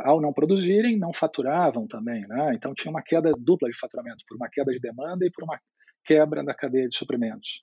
[0.04, 2.26] ao não produzirem, não faturavam também.
[2.26, 2.54] Né?
[2.54, 5.58] Então tinha uma queda dupla de faturamento, por uma queda de demanda e por uma
[6.04, 7.62] quebra da cadeia de suprimentos.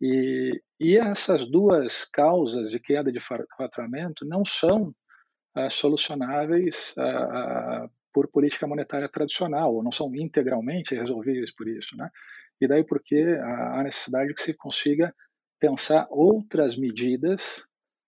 [0.00, 4.92] E, e essas duas causas de queda de faturamento não são
[5.54, 11.96] ah, solucionáveis ah, ah, por política monetária tradicional, ou não são integralmente resolvíveis por isso.
[11.96, 12.08] Né?
[12.60, 15.12] E daí porque há necessidade que se consiga
[15.58, 17.66] pensar outras medidas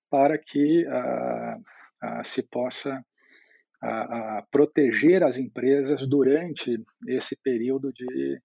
[0.08, 0.86] para que
[2.22, 3.04] se possa
[4.50, 8.40] proteger as empresas durante esse período de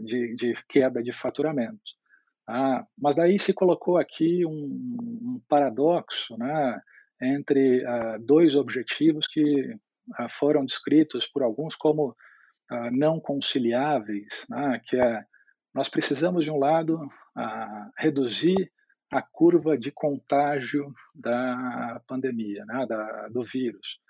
[0.00, 1.80] de, de, queda de faturamento.
[2.52, 6.80] Ah, mas daí se colocou aqui um, um paradoxo né,
[7.22, 9.78] entre ah, dois objetivos que ah,
[10.30, 12.16] foram descritos por alguns como
[12.70, 15.24] ah, não conciliáveis, né, que é
[15.72, 16.98] nós precisamos de um lado
[17.36, 18.70] ah, reduzir
[19.12, 24.00] a curva de contágio da pandemia, né, da, do vírus.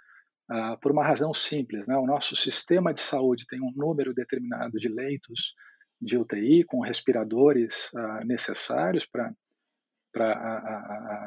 [0.52, 1.86] Ah, por uma razão simples.
[1.86, 1.96] Né?
[1.96, 5.54] O nosso sistema de saúde tem um número determinado de leitos
[6.00, 9.32] de UTI com respiradores ah, necessários para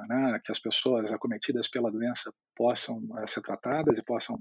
[0.10, 4.38] né, que as pessoas acometidas pela doença possam ah, ser tratadas e possam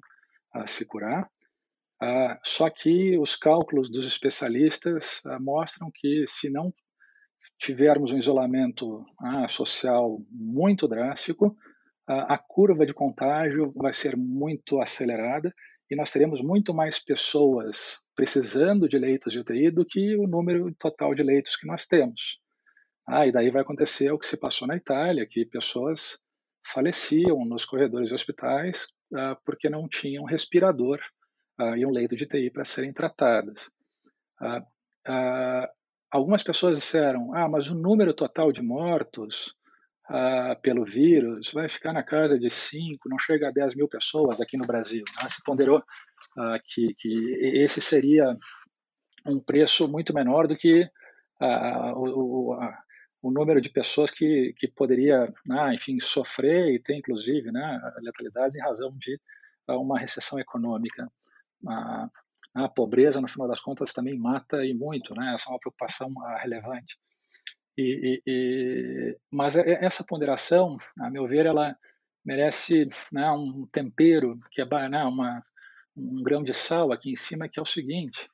[0.67, 1.29] se curar.
[2.45, 6.73] só que os cálculos dos especialistas mostram que se não
[7.59, 9.05] tivermos um isolamento
[9.49, 11.57] social muito drástico,
[12.07, 15.55] a, curva de contágio vai ser muito acelerada
[15.91, 20.75] e nós teremos muito mais pessoas precisando de leitos de UTI do que o número
[20.75, 22.39] total de leitos que nós temos.
[23.07, 26.19] Ah, e daí vai acontecer o que se passou na Itália, que pessoas
[26.65, 29.02] faleciam nos corredores de hospitais ah,
[29.45, 31.01] porque não tinham respirador
[31.59, 33.71] ah, e um leito de UTI para serem tratadas.
[34.41, 34.63] Ah,
[35.07, 35.71] ah,
[36.11, 39.55] algumas pessoas disseram, ah, mas o número total de mortos
[40.09, 44.41] ah, pelo vírus vai ficar na casa de 5, não chega a 10 mil pessoas
[44.41, 45.05] aqui no Brasil.
[45.21, 45.29] Né?
[45.29, 45.83] Se ponderou
[46.39, 48.37] ah, que, que esse seria
[49.27, 50.89] um preço muito menor do que
[51.41, 52.59] ah, o,
[53.23, 58.57] o, número de pessoas que, que poderia, né, enfim, sofrer e ter, inclusive, né, letalidades
[58.57, 59.19] em razão de
[59.69, 61.11] uma recessão econômica.
[61.67, 62.11] A,
[62.55, 65.33] a pobreza, no final das contas, também mata e muito, né?
[65.35, 66.99] Essa é uma preocupação relevante.
[67.77, 71.75] E, e, e, mas é, é, essa ponderação, a meu ver, ela
[72.25, 75.43] merece né, um tempero, que é né, uma,
[75.97, 78.29] um grão de sal aqui em cima, que é o seguinte: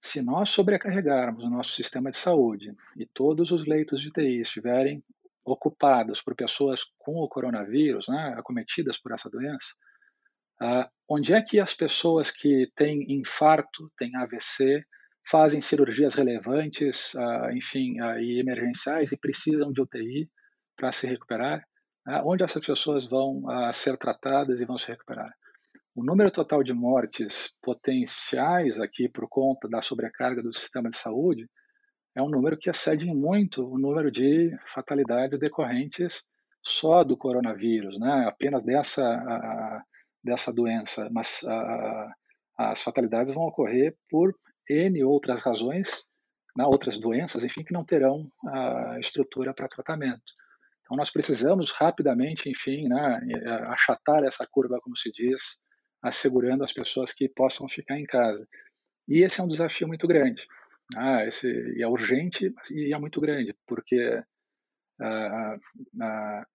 [0.00, 5.04] se nós sobrecarregarmos o nosso sistema de saúde e todos os leitos de TI estiverem
[5.44, 9.74] ocupados por pessoas com o coronavírus, né, acometidas por essa doença,
[10.62, 14.84] uh, onde é que as pessoas que têm infarto, têm AVC,
[15.28, 20.30] fazem cirurgias relevantes, uh, enfim, uh, e emergenciais e precisam de UTI
[20.76, 21.62] para se recuperar,
[22.24, 23.42] onde essas pessoas vão
[23.74, 25.30] ser tratadas e vão se recuperar.
[25.94, 31.48] O número total de mortes potenciais aqui por conta da sobrecarga do sistema de saúde
[32.14, 36.24] é um número que excede muito o número de fatalidades decorrentes
[36.62, 38.26] só do coronavírus, né?
[38.26, 39.82] apenas dessa, a,
[40.22, 42.14] dessa doença, mas a,
[42.58, 44.34] as fatalidades vão ocorrer por
[44.68, 46.04] N outras razões,
[46.56, 46.64] né?
[46.64, 50.22] outras doenças, enfim, que não terão a estrutura para tratamento.
[50.82, 53.20] Então, nós precisamos rapidamente, enfim, né,
[53.68, 55.40] achatar essa curva, como se diz,
[56.02, 58.46] assegurando as pessoas que possam ficar em casa.
[59.08, 60.46] E esse é um desafio muito grande.
[60.96, 61.48] Ah, esse
[61.80, 64.22] é urgente e é muito grande, porque
[65.00, 65.56] ah,
[66.00, 66.46] ah,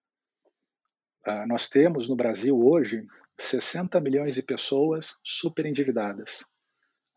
[1.25, 3.05] ah, nós temos no Brasil hoje
[3.37, 6.45] 60 milhões de pessoas super endividadas.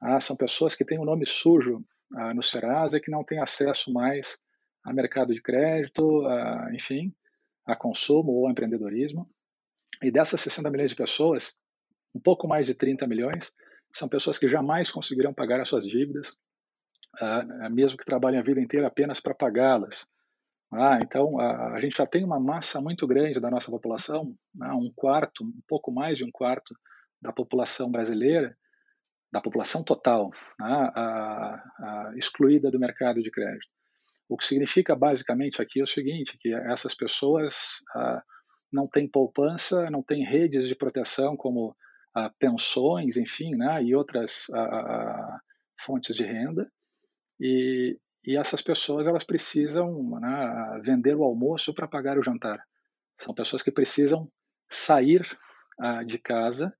[0.00, 3.24] Ah, são pessoas que têm o um nome sujo ah, no Serasa e que não
[3.24, 4.38] têm acesso mais
[4.84, 7.12] a mercado de crédito, a, enfim,
[7.66, 9.28] a consumo ou a empreendedorismo.
[10.02, 11.58] E dessas 60 milhões de pessoas,
[12.14, 13.52] um pouco mais de 30 milhões
[13.92, 16.30] são pessoas que jamais conseguirão pagar as suas dívidas,
[17.20, 20.06] uh, mesmo que trabalhem a vida inteira apenas para pagá-las.
[20.70, 24.70] Ah, então, a, a, gente já tem uma massa muito grande da nossa população, né,
[24.72, 26.74] um quarto, um pouco mais de um quarto
[27.22, 28.54] da população brasileira,
[29.32, 30.30] da população total,
[30.60, 33.66] né, a, excluída do mercado de crédito.
[34.28, 37.54] O que significa basicamente aqui é o seguinte, que essas pessoas
[37.94, 38.22] ah,
[38.70, 41.74] não têm poupança, não têm redes de proteção como
[42.26, 45.40] ah, pensões, enfim, né, e outras ah,
[45.80, 46.70] fontes de renda,
[47.40, 52.62] e, e essas pessoas elas precisam né, vender o almoço para pagar o jantar.
[53.18, 54.30] São pessoas que precisam
[54.70, 55.22] sair
[55.80, 56.72] uh, de casa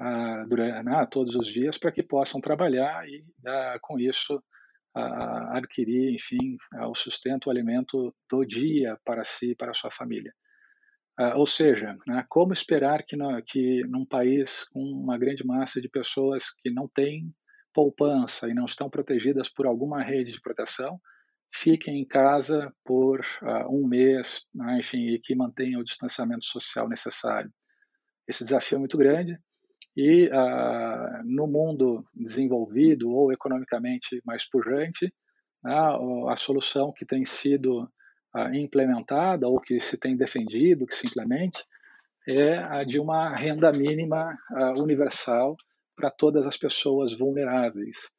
[0.00, 4.42] uh, durante, né, todos os dias para que possam trabalhar e uh, com isso
[5.50, 6.56] adquirir, enfim,
[6.88, 10.32] o sustento, o alimento do dia para si e para a sua família.
[11.36, 15.88] Ou seja, né, como esperar que, no, que num país com uma grande massa de
[15.88, 17.32] pessoas que não tem
[17.72, 20.98] poupança e não estão protegidas por alguma rede de proteção,
[21.54, 26.88] fiquem em casa por uh, um mês, né, enfim, e que mantenham o distanciamento social
[26.88, 27.50] necessário.
[28.28, 29.38] Esse desafio é muito grande
[29.96, 35.06] e uh, no mundo desenvolvido ou economicamente mais pujante,
[35.64, 37.88] uh, a solução que tem sido
[38.52, 41.64] implementada ou que se tem defendido que se implemente
[42.26, 44.36] é a de uma renda mínima
[44.78, 45.56] universal
[45.94, 48.10] para todas as pessoas vulneráveis.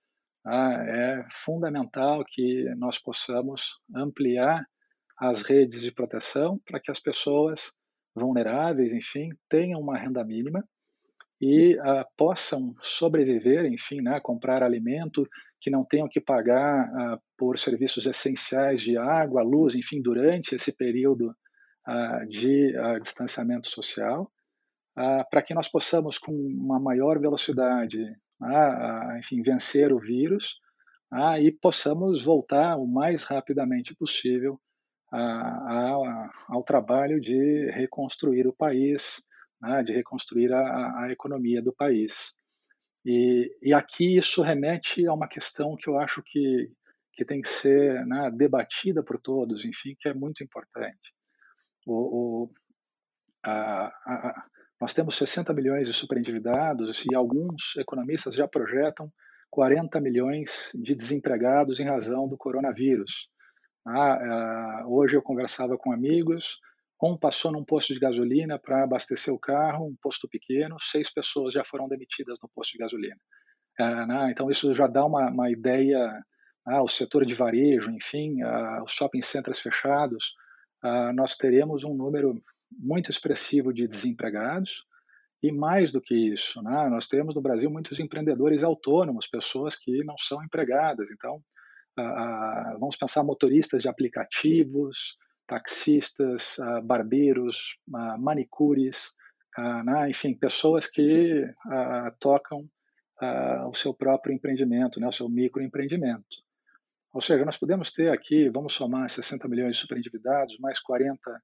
[0.45, 4.63] Ah, é fundamental que nós possamos ampliar
[5.17, 7.73] as redes de proteção para que as pessoas
[8.15, 10.63] vulneráveis, enfim, tenham uma renda mínima
[11.41, 15.27] e ah, possam sobreviver, enfim, né, comprar alimento,
[15.59, 20.71] que não tenham que pagar ah, por serviços essenciais de água, luz, enfim, durante esse
[20.75, 21.35] período
[21.85, 24.31] ah, de distanciamento social
[25.29, 28.15] para que nós possamos, com uma maior velocidade,
[29.19, 30.55] enfim, vencer o vírus
[31.41, 34.57] e possamos voltar o mais rapidamente possível
[36.47, 39.21] ao trabalho de reconstruir o país,
[39.61, 42.33] né, de reconstruir a, a, economia do país.
[43.05, 46.71] E, e, aqui isso remete a uma questão que eu acho que,
[47.13, 51.13] que tem que ser né, debatida por todos, enfim, que é muito importante.
[51.85, 51.93] O,
[52.45, 52.53] o,
[53.45, 54.45] a, a,
[54.81, 59.11] nós temos 60 milhões de superendividados e alguns economistas já projetam
[59.49, 63.29] 40 milhões de desempregados em razão do coronavírus.
[63.87, 66.59] Ah, ah, hoje eu conversava com amigos,
[67.01, 71.53] um passou num posto de gasolina para abastecer o carro, um posto pequeno, seis pessoas
[71.53, 73.17] já foram demitidas no posto de gasolina.
[73.77, 74.31] Ah, né?
[74.31, 76.23] Então isso já dá uma, uma ideia,
[76.65, 80.33] ah, o setor de varejo, enfim, ah, os shopping centers fechados,
[81.15, 82.39] nós teremos um número
[82.71, 84.83] muito expressivo de desempregados
[85.41, 90.03] e mais do que isso, né, nós temos no Brasil muitos empreendedores autônomos, pessoas que
[90.03, 91.09] não são empregadas.
[91.09, 91.41] Então,
[92.79, 95.17] vamos pensar motoristas de aplicativos,
[95.47, 99.13] taxistas, ah, barbeiros, ah, manicures,
[99.85, 101.47] né, enfim, pessoas que
[102.19, 102.69] tocam
[103.69, 106.43] o seu próprio empreendimento, né, o seu microempreendimento.
[107.13, 111.41] Ou seja, nós podemos ter aqui, vamos somar 60 milhões de superendividados, mais 40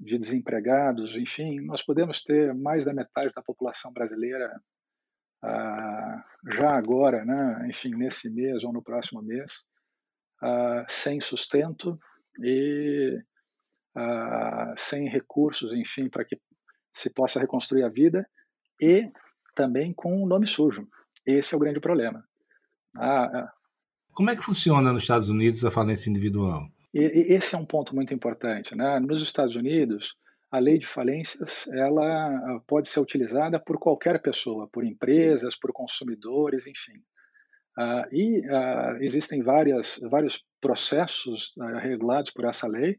[0.00, 4.50] de desempregados, enfim, nós podemos ter mais da metade da população brasileira
[5.44, 9.64] ah, já agora, né, enfim, nesse mês ou no próximo mês,
[10.42, 11.96] ah, sem sustento
[12.40, 13.16] e
[13.94, 16.38] ah, sem recursos, enfim, para que
[16.92, 18.26] se possa reconstruir a vida
[18.80, 19.10] e
[19.54, 20.86] também com o nome sujo.
[21.26, 22.24] Esse é o grande problema.
[24.12, 26.68] Como é que funciona nos Estados Unidos a falência individual?
[26.92, 28.74] Esse é um ponto muito importante.
[28.74, 29.00] Né?
[29.00, 30.14] Nos Estados Unidos,
[30.50, 36.66] a lei de falências ela pode ser utilizada por qualquer pessoa, por empresas, por consumidores,
[36.66, 37.02] enfim.
[37.78, 42.98] Uh, e uh, existem várias, vários processos uh, regulados por essa lei.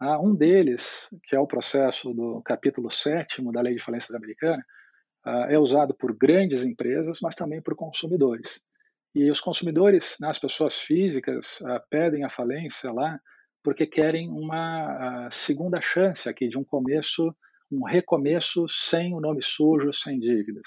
[0.00, 4.64] Um deles, que é o processo do capítulo 7 da Lei de Falências Americana,
[5.48, 8.62] é usado por grandes empresas, mas também por consumidores.
[9.14, 11.58] E os consumidores, né, as pessoas físicas,
[11.90, 13.20] pedem a falência lá
[13.62, 17.34] porque querem uma segunda chance aqui de um começo,
[17.70, 20.66] um recomeço sem o nome sujo, sem dívidas.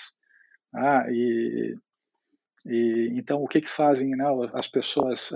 [0.75, 1.75] Ah, e
[2.65, 5.31] e, então, o que, que fazem né, as pessoas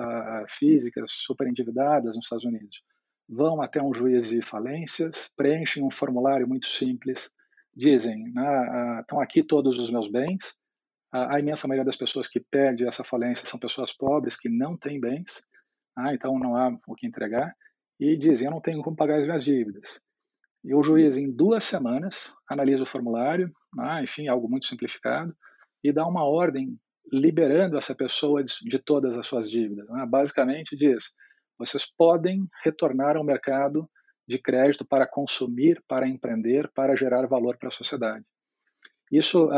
[0.50, 2.82] físicas superendividadas nos Estados Unidos?
[3.30, 7.30] Vão até um juiz de falências, preenchem um formulário muito simples,
[7.76, 10.56] dizem: né, uh, estão aqui todos os meus bens.
[11.12, 15.00] A imensa maioria das pessoas que pede essa falência são pessoas pobres que não têm
[15.00, 15.42] bens,
[15.96, 17.56] ah, então não há o que entregar.
[18.00, 20.00] E dizem: eu não tenho como pagar as minhas dívidas.
[20.64, 25.36] E o juiz, em duas semanas, analisa o formulário, ah, enfim, algo muito simplificado,
[25.84, 26.78] e dá uma ordem
[27.12, 29.88] liberando essa pessoa de, de todas as suas dívidas.
[29.90, 30.06] Né?
[30.06, 31.14] Basicamente diz:
[31.58, 33.90] vocês podem retornar ao mercado
[34.28, 38.26] de crédito para consumir, para empreender, para gerar valor para a sociedade.
[39.12, 39.50] Isso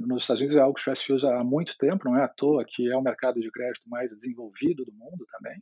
[0.00, 2.28] nos Estados Unidos é algo que já se usa há muito tempo, não é à
[2.28, 5.58] toa que é o mercado de crédito mais desenvolvido do mundo também.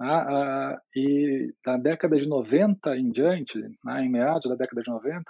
[0.00, 0.78] Né?
[0.94, 5.24] e da década de 90 em diante, né, em meados da década de 90,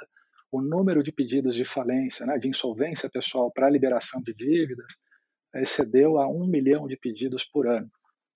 [0.52, 4.98] o número de pedidos de falência, né, de insolvência pessoal para liberação de dívidas,
[5.54, 7.90] excedeu a um milhão de pedidos por ano.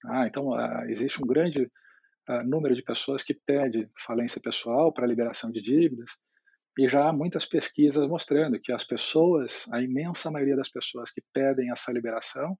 [0.07, 1.71] Ah, então, ah, existe um grande
[2.29, 6.11] ah, número de pessoas que pede falência pessoal para liberação de dívidas,
[6.79, 11.23] e já há muitas pesquisas mostrando que as pessoas, a imensa maioria das pessoas que
[11.33, 12.57] pedem essa liberação,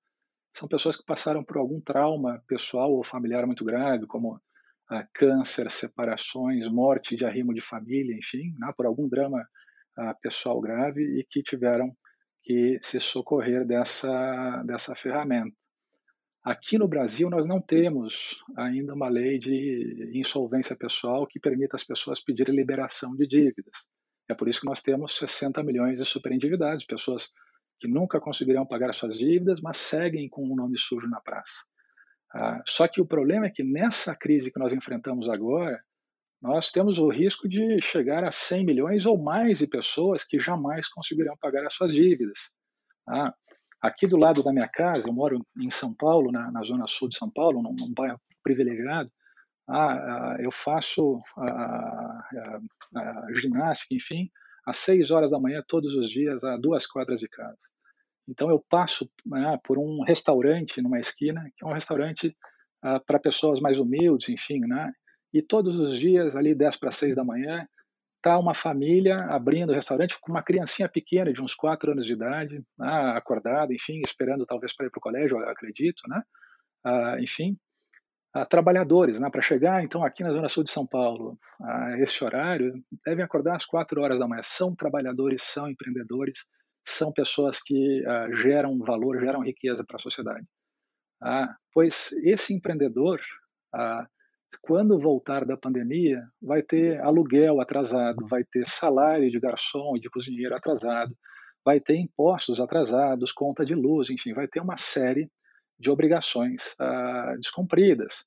[0.55, 4.39] são pessoas que passaram por algum trauma pessoal ou familiar muito grave, como
[4.91, 9.43] ah, câncer, separações, morte de arrimo de família, enfim, né, por algum drama
[9.97, 11.97] ah, pessoal grave e que tiveram
[12.43, 15.57] que se socorrer dessa, dessa ferramenta.
[16.45, 21.85] Aqui no Brasil, nós não temos ainda uma lei de insolvência pessoal que permita às
[21.85, 23.87] pessoas pedirem liberação de dívidas.
[24.29, 27.31] É por isso que nós temos 60 milhões de superendividados, pessoas
[27.79, 31.65] que nunca conseguirão pagar suas dívidas, mas seguem com o um nome sujo na praça.
[32.35, 35.81] Ah, só que o problema é que nessa crise que nós enfrentamos agora,
[36.41, 40.89] nós temos o risco de chegar a 100 milhões ou mais de pessoas que jamais
[40.89, 42.51] conseguirão pagar as suas dívidas.
[43.07, 43.33] Tá?
[43.83, 47.09] Aqui do lado da minha casa, eu moro em São Paulo, na, na zona sul
[47.09, 49.11] de São Paulo, num, num bairro privilegiado,
[49.69, 52.61] ah, eu faço a, a,
[52.97, 54.31] a, ginástica, enfim,
[54.67, 57.69] às 6 horas da manhã todos os dias a duas quadras de casa.
[58.29, 62.37] Então eu passo né, por um restaurante numa esquina, que é um restaurante
[62.83, 64.93] ah, para pessoas mais humildes, enfim, né?
[65.33, 67.67] E todos os dias, ali 10 para 6 da manhã,
[68.23, 72.13] está uma família abrindo o restaurante com uma criancinha pequena, de uns 4 anos de
[72.13, 76.23] idade, né, acordada, enfim, esperando talvez para ir para o colégio, acredito, né?
[76.85, 77.59] Ah, enfim,
[78.33, 82.25] ah, trabalhadores, né, para chegar, então, aqui na Zona Sul de São Paulo, a esse
[82.25, 82.73] horário,
[83.05, 84.43] devem acordar às 4 horas da manhã.
[84.45, 86.47] São trabalhadores, são empreendedores,
[86.85, 90.47] são pessoas que ah, geram valor, geram riqueza para a sociedade.
[91.73, 93.21] Pois esse empreendedor,
[94.61, 100.11] quando voltar da pandemia, vai ter aluguel atrasado, vai ter salário de garçom e de
[100.11, 101.17] cozinheiro atrasado,
[101.65, 105.31] vai ter impostos atrasados, conta de luz, enfim, vai ter uma série
[105.79, 108.25] de obrigações uh, descumpridas.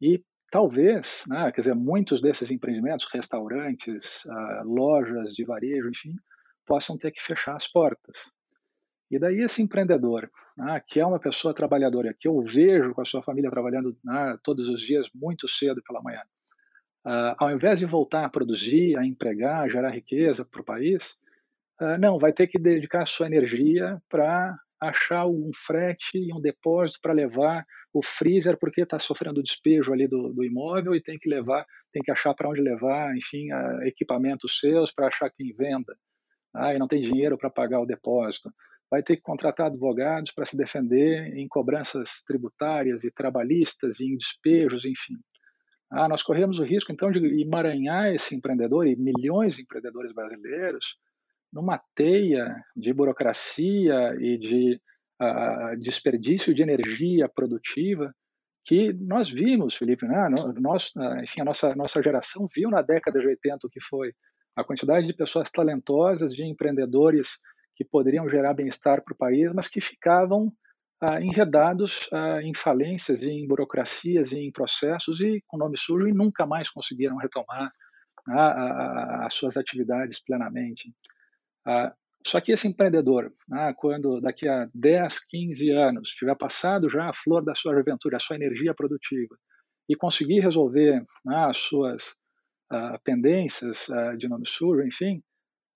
[0.00, 6.14] E talvez, né, quer dizer, muitos desses empreendimentos, restaurantes, uh, lojas de varejo, enfim,
[6.66, 8.30] possam ter que fechar as portas.
[9.10, 13.04] E daí esse empreendedor, né, que é uma pessoa trabalhadora, que eu vejo com a
[13.04, 16.22] sua família trabalhando né, todos os dias muito cedo pela manhã,
[17.06, 21.16] uh, ao invés de voltar a produzir, a empregar, a gerar riqueza para o país,
[21.80, 26.40] uh, não, vai ter que dedicar a sua energia para achar um frete e um
[26.40, 31.18] depósito para levar o freezer porque está sofrendo despejo ali do, do, imóvel e tem
[31.18, 35.54] que levar, tem que achar para onde levar, enfim, uh, equipamentos seus para achar quem
[35.54, 35.96] venda.
[36.54, 38.50] Ah, e não tem dinheiro para pagar o depósito
[38.90, 44.16] vai ter que contratar advogados para se defender em cobranças tributárias e trabalhistas e em
[44.16, 45.14] despejos, enfim.
[45.90, 50.96] Ah, nós corremos o risco, então, de emaranhar esse empreendedor e milhões de empreendedores brasileiros
[51.52, 54.80] numa teia de burocracia e de
[55.20, 58.14] uh, desperdício de energia produtiva
[58.64, 60.28] que nós vimos, Felipe, né?
[60.60, 64.12] nós, enfim, a nossa, nossa geração viu na década de 80 o que foi
[64.54, 67.38] a quantidade de pessoas talentosas, de empreendedores
[67.78, 70.52] que poderiam gerar bem-estar para o país, mas que ficavam
[71.00, 76.44] ah, enredados ah, em falências, em burocracias, em processos e com nome sujo e nunca
[76.44, 77.72] mais conseguiram retomar
[79.24, 80.92] as suas atividades plenamente.
[81.64, 81.94] Ah,
[82.26, 87.14] só que esse empreendedor, né, quando daqui a 10, 15 anos tiver passado já a
[87.14, 89.36] flor da sua juventude, a sua energia produtiva,
[89.88, 92.08] e conseguir resolver né, as suas
[92.72, 95.22] uh, pendências uh, de nome sujo, enfim,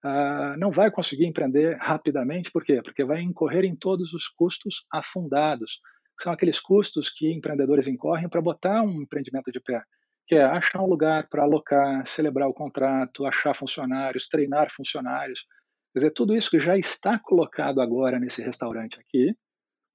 [0.04, 2.50] uh, não vai conseguir empreender rapidamente.
[2.50, 2.80] Por quê?
[2.82, 5.80] Porque vai incorrer em todos os custos afundados.
[6.20, 9.82] São aqueles custos que empreendedores incorrem para botar um empreendimento de pé,
[10.26, 15.44] que é achar um lugar para alocar, celebrar o contrato, achar funcionários, treinar funcionários.
[15.92, 19.34] Quer dizer, tudo isso que já está colocado agora nesse restaurante aqui,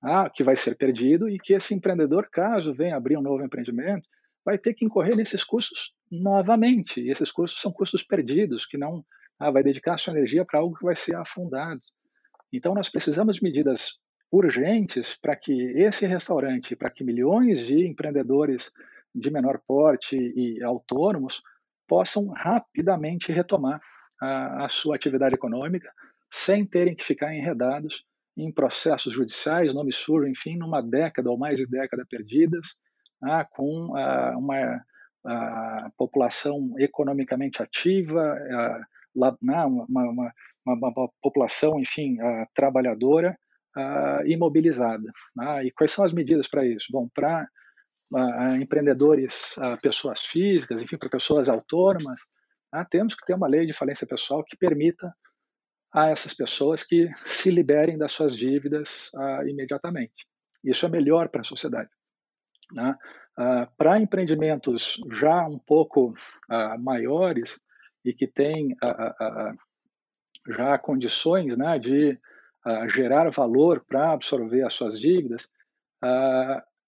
[0.02, 4.08] ah, que vai ser perdido e que esse empreendedor, caso venha abrir um novo empreendimento,
[4.46, 7.02] vai ter que incorrer nesses custos novamente.
[7.02, 9.04] E esses custos são custos perdidos, que não
[9.40, 11.82] ah, vai dedicar sua energia para algo que vai ser afundado.
[12.52, 13.98] Então, nós precisamos de medidas
[14.32, 18.72] urgentes para que esse restaurante, para que milhões de empreendedores
[19.14, 21.42] de menor porte e autônomos
[21.88, 23.82] possam rapidamente retomar
[24.22, 25.92] a, a sua atividade econômica
[26.30, 31.58] sem terem que ficar enredados em processos judiciais, nome sujo, enfim, numa década ou mais
[31.58, 32.78] de década perdidas,
[33.24, 34.84] ah, com ah, uma
[35.26, 38.82] ah, população economicamente ativa, ah,
[39.42, 40.34] né, uma, uma, uma,
[40.66, 43.38] uma, população, enfim, ah, trabalhadora
[43.76, 45.12] ah, imobilizada.
[45.36, 45.66] Né?
[45.66, 46.88] E quais são as medidas para isso?
[46.92, 47.48] Bom, para
[48.60, 52.22] empreendedores, pessoas físicas, enfim, para pessoas autônomas,
[52.72, 55.14] ah, temos que ter uma lei de falência pessoal que permita
[55.94, 60.28] a essas pessoas que se liberem das suas dívidas ah, imediatamente.
[60.64, 61.90] Isso é melhor para a sociedade.
[62.72, 62.96] Né?
[63.38, 66.14] Ah, para empreendimentos já um pouco
[66.50, 67.60] ah, maiores
[68.08, 69.54] e que têm ah, ah,
[70.48, 72.18] já condições né, de
[72.90, 75.50] gerar valor para absorver as suas dívidas,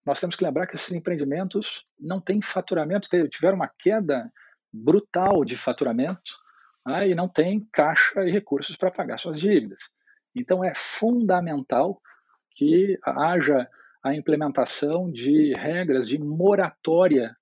[0.06, 4.30] nós temos que lembrar que esses empreendimentos não têm faturamento, tiveram uma queda
[4.74, 6.32] brutal de faturamento
[6.86, 9.80] né, e não tem caixa e recursos para pagar suas dívidas.
[10.36, 12.02] Então é fundamental
[12.56, 13.68] que haja
[14.04, 17.36] a implementação de regras de moratória.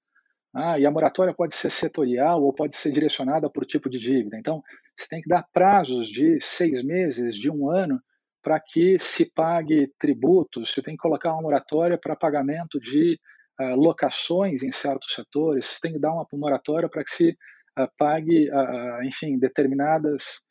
[0.60, 4.40] Ah, e a moratória pode ser setorial ou pode ser direcionada por tipo de dívida.
[4.40, 4.64] Então,
[4.96, 8.02] você tem que dar prazos de seis meses, de um ano,
[8.42, 10.74] para que se pague tributos.
[10.74, 13.20] Você tem que colocar uma moratória para pagamento de
[13.62, 15.68] uh, locações em certos setores.
[15.68, 17.30] Você tem que dar uma moratória para que se
[17.78, 20.42] uh, pague, uh, enfim, determinadas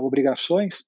[0.00, 0.84] obrigações,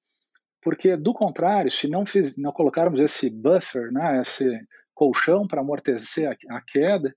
[0.61, 4.45] porque do contrário, se não, fiz, não colocarmos esse buffer, né, esse
[4.93, 7.15] colchão para amortecer a, a queda,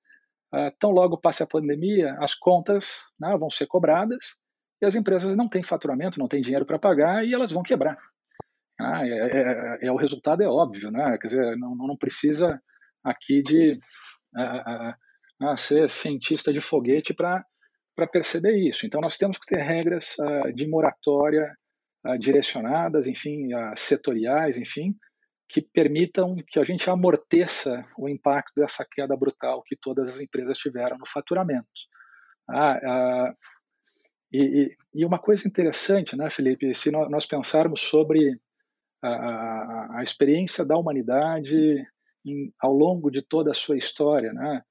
[0.79, 4.35] tão logo passe a pandemia, as contas né, vão ser cobradas
[4.81, 7.97] e as empresas não têm faturamento, não têm dinheiro para pagar e elas vão quebrar.
[8.79, 11.17] Ah, é, é, é, o resultado é óbvio, né?
[11.19, 12.59] Quer dizer, não, não precisa
[13.03, 13.79] aqui de
[14.35, 17.45] a, a, a ser cientista de foguete para
[18.11, 18.85] perceber isso.
[18.85, 20.15] Então, nós temos que ter regras
[20.55, 21.55] de moratória
[22.19, 24.95] direcionadas, enfim, setoriais, enfim,
[25.51, 30.57] que permitam que a gente amorteça o impacto dessa queda brutal que todas as empresas
[30.57, 31.67] tiveram no faturamento.
[32.49, 33.33] Ah,
[34.31, 38.39] e, e, uma coisa interessante, né, Felipe, se nós pensarmos sobre
[39.01, 41.85] a, a, a experiência da humanidade
[42.25, 44.63] em, ao longo de toda a sua história, né?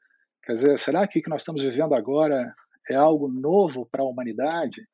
[0.43, 2.55] Quer dizer, será que o que nós estamos vivendo agora
[2.89, 4.89] é algo novo para a humanidade?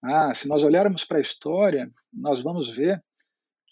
[0.00, 3.02] Ah, se nós olharmos para a história, nós vamos ver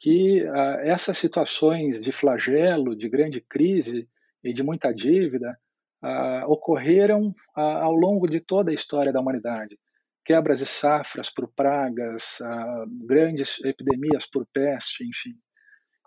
[0.03, 4.09] que ah, essas situações de flagelo, de grande crise
[4.43, 5.57] e de muita dívida
[6.03, 9.79] ah, ocorreram ah, ao longo de toda a história da humanidade.
[10.25, 12.39] Quebras e safras por pragas,
[13.09, 15.35] grandes epidemias por peste, enfim.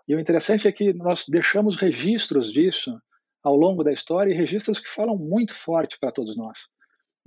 [0.08, 2.98] E o interessante é que nós deixamos registros disso
[3.42, 6.70] ao longo da história e registros que falam muito forte para todos nós.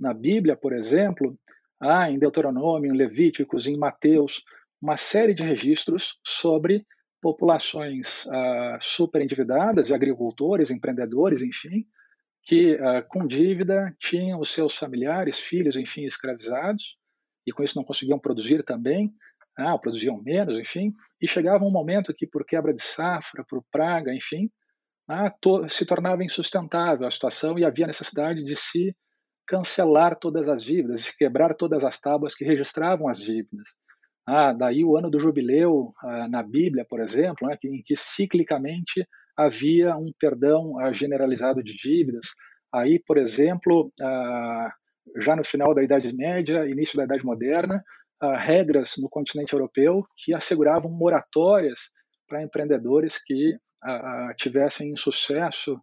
[0.00, 1.38] Na Bíblia, por exemplo,
[1.80, 4.42] há em Deuteronômio, em Levíticos, em Mateus,
[4.80, 6.86] uma série de registros sobre
[7.20, 11.84] populações uh, super endividadas, agricultores, empreendedores, enfim,
[12.42, 16.96] que uh, com dívida tinham os seus familiares, filhos, enfim, escravizados,
[17.46, 19.12] e com isso não conseguiam produzir também,
[19.56, 24.14] ah, produziam menos, enfim, e chegava um momento que, por quebra de safra, por praga,
[24.14, 24.50] enfim,
[25.08, 28.94] ah, to, se tornava insustentável a situação e havia necessidade de se
[29.46, 33.70] cancelar todas as dívidas, de quebrar todas as tábuas que registravam as dívidas.
[34.26, 39.06] Ah, daí o ano do jubileu ah, na Bíblia, por exemplo, né, em que ciclicamente
[39.36, 42.26] havia um perdão ah, generalizado de dívidas.
[42.72, 44.72] Aí, por exemplo, ah,
[45.18, 47.82] já no final da Idade Média, início da Idade Moderna,
[48.22, 51.80] uh, regras no continente europeu que asseguravam moratórias
[52.28, 55.80] para empreendedores que uh, tivessem sucesso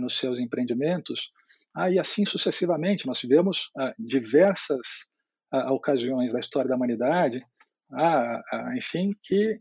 [0.00, 1.32] nos seus empreendimentos,
[1.76, 3.92] Ah, e assim sucessivamente, nós tivemos ah,
[5.46, 7.44] diversas ah, ocasiões da história da humanidade,
[7.92, 9.60] ah, ah, enfim, que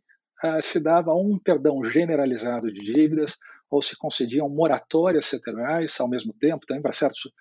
[0.61, 3.35] se dava um perdão generalizado de dívidas
[3.71, 7.31] ou se concediam moratórias setoriais ao mesmo tempo, também para certos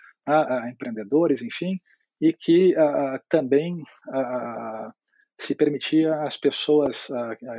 [0.70, 1.78] empreendedores, enfim,
[2.18, 2.72] e que
[3.28, 3.82] também
[5.38, 7.08] se permitia às pessoas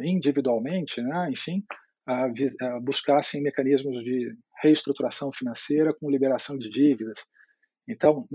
[0.02, 1.64] individualmente, né, enfim,
[2.82, 4.34] buscassem mecanismos de
[4.64, 7.20] reestruturação financeira com liberação de dívidas.
[7.88, 8.26] Então,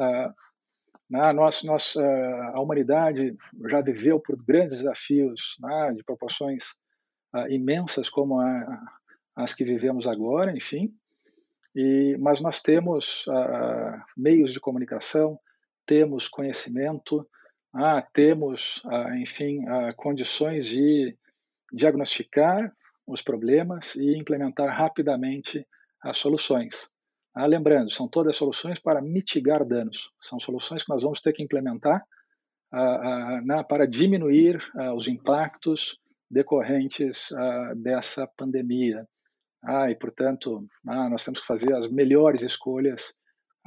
[1.11, 3.37] né, nós, nós, a humanidade
[3.69, 6.65] já viveu por grandes desafios né, de proporções
[7.49, 8.81] imensas como a,
[9.37, 10.95] as que vivemos agora, enfim,
[11.75, 13.25] e, mas nós temos
[14.17, 15.39] meios de comunicação,
[15.87, 17.27] temos conhecimento,
[17.73, 21.17] ah, temos, ah, enfim, ah, condições de
[21.73, 22.73] diagnosticar
[23.07, 25.67] os problemas e implementar rapidamente
[26.03, 26.90] as soluções.
[27.35, 31.43] Ah, lembrando, são todas soluções para mitigar danos, são soluções que nós vamos ter que
[31.43, 32.05] implementar
[32.73, 35.99] ah, ah, na, para diminuir ah, os impactos
[36.31, 37.29] decorrentes
[37.77, 39.05] dessa pandemia.
[39.65, 43.13] Ah, e, portanto, nós temos que fazer as melhores escolhas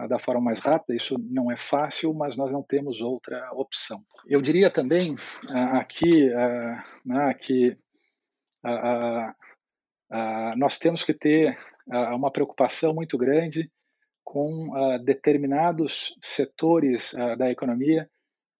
[0.07, 0.95] da forma mais rápida.
[0.95, 4.01] Isso não é fácil, mas nós não temos outra opção.
[4.25, 5.17] Eu diria também
[5.73, 6.29] aqui
[7.05, 7.27] né,
[10.13, 11.57] que nós temos que ter
[11.87, 13.69] uma preocupação muito grande
[14.23, 14.69] com
[15.03, 18.09] determinados setores da economia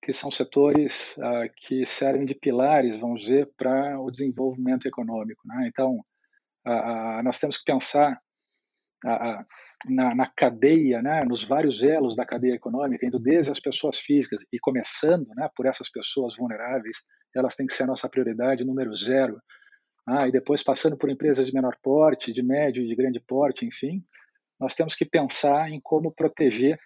[0.03, 1.15] que são setores
[1.57, 5.41] que servem de pilares, vamos dizer, para o desenvolvimento econômico.
[5.45, 5.67] Né?
[5.67, 6.03] Então,
[7.23, 8.19] nós temos que pensar
[9.87, 14.41] na, na, cadeia, né, nos vários elos da cadeia econômica, indo desde as pessoas físicas
[14.51, 16.97] e começando né, por essas pessoas vulneráveis,
[17.35, 19.37] elas têm que ser a nossa prioridade número zero.
[20.05, 23.65] Ah, e depois passando por empresas de menor porte, de médio e de grande porte,
[23.65, 24.03] enfim,
[24.59, 26.77] nós temos que pensar em como proteger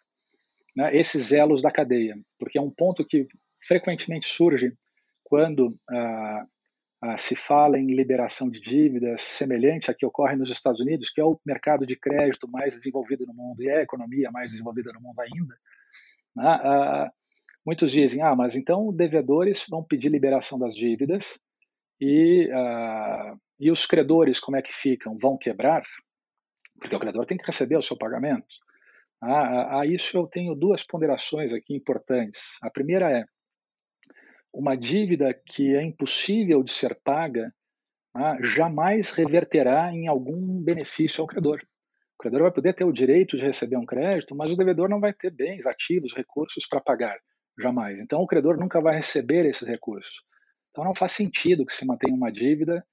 [0.75, 3.27] né, esses elos da cadeia, porque é um ponto que
[3.59, 4.71] frequentemente surge
[5.23, 6.45] quando ah,
[7.01, 11.19] ah, se fala em liberação de dívidas semelhante a que ocorre nos Estados Unidos, que
[11.19, 14.91] é o mercado de crédito mais desenvolvido no mundo e é a economia mais desenvolvida
[14.93, 15.55] no mundo ainda.
[16.35, 16.45] Né?
[16.45, 17.11] Ah,
[17.65, 21.39] muitos dizem, ah, mas então devedores vão pedir liberação das dívidas
[21.99, 25.17] e, ah, e os credores como é que ficam?
[25.17, 25.83] Vão quebrar?
[26.79, 28.47] Porque o credor tem que receber o seu pagamento.
[29.21, 32.57] a isso eu tenho duas ponderações aqui importantes.
[32.61, 33.25] A primeira é,
[34.53, 37.51] uma dívida que é impossível de ser paga
[38.15, 41.61] ah, jamais reverterá em algum benefício ao credor.
[42.15, 44.99] O credor vai poder ter o direito de receber um crédito, mas o devedor não
[44.99, 47.15] vai ter bens ativos, recursos para pagar,
[47.59, 48.01] jamais.
[48.01, 50.23] Então, o credor nunca vai receber esses recursos.
[50.77, 52.85] Então, não faz sentido que se mantenha uma dívida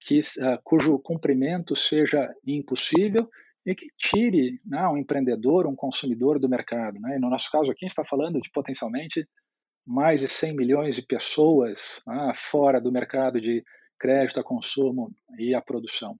[0.00, 3.30] que, uh, cujo cumprimento seja impossível
[3.64, 6.98] e que tire né, um empreendedor, um consumidor do mercado.
[6.98, 7.14] Né?
[7.14, 9.24] E no nosso caso aqui, está falando de potencialmente
[9.86, 13.62] mais de 100 milhões de pessoas ah, fora do mercado de
[14.00, 16.18] crédito a consumo e a produção.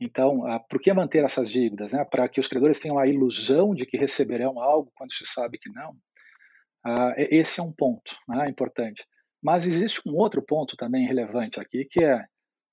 [0.00, 1.92] Então, ah, por que manter essas dívidas?
[1.92, 2.04] Né?
[2.04, 5.70] Para que os credores tenham a ilusão de que receberão algo quando se sabe que
[5.70, 5.94] não.
[6.84, 9.06] Ah, esse é um ponto né, importante.
[9.46, 12.24] Mas existe um outro ponto também relevante aqui, que é,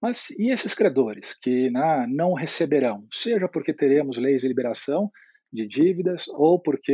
[0.02, 3.06] mas e esses credores que né, não receberão?
[3.14, 5.12] Seja porque teremos leis de liberação
[5.52, 6.92] de dívidas, ou porque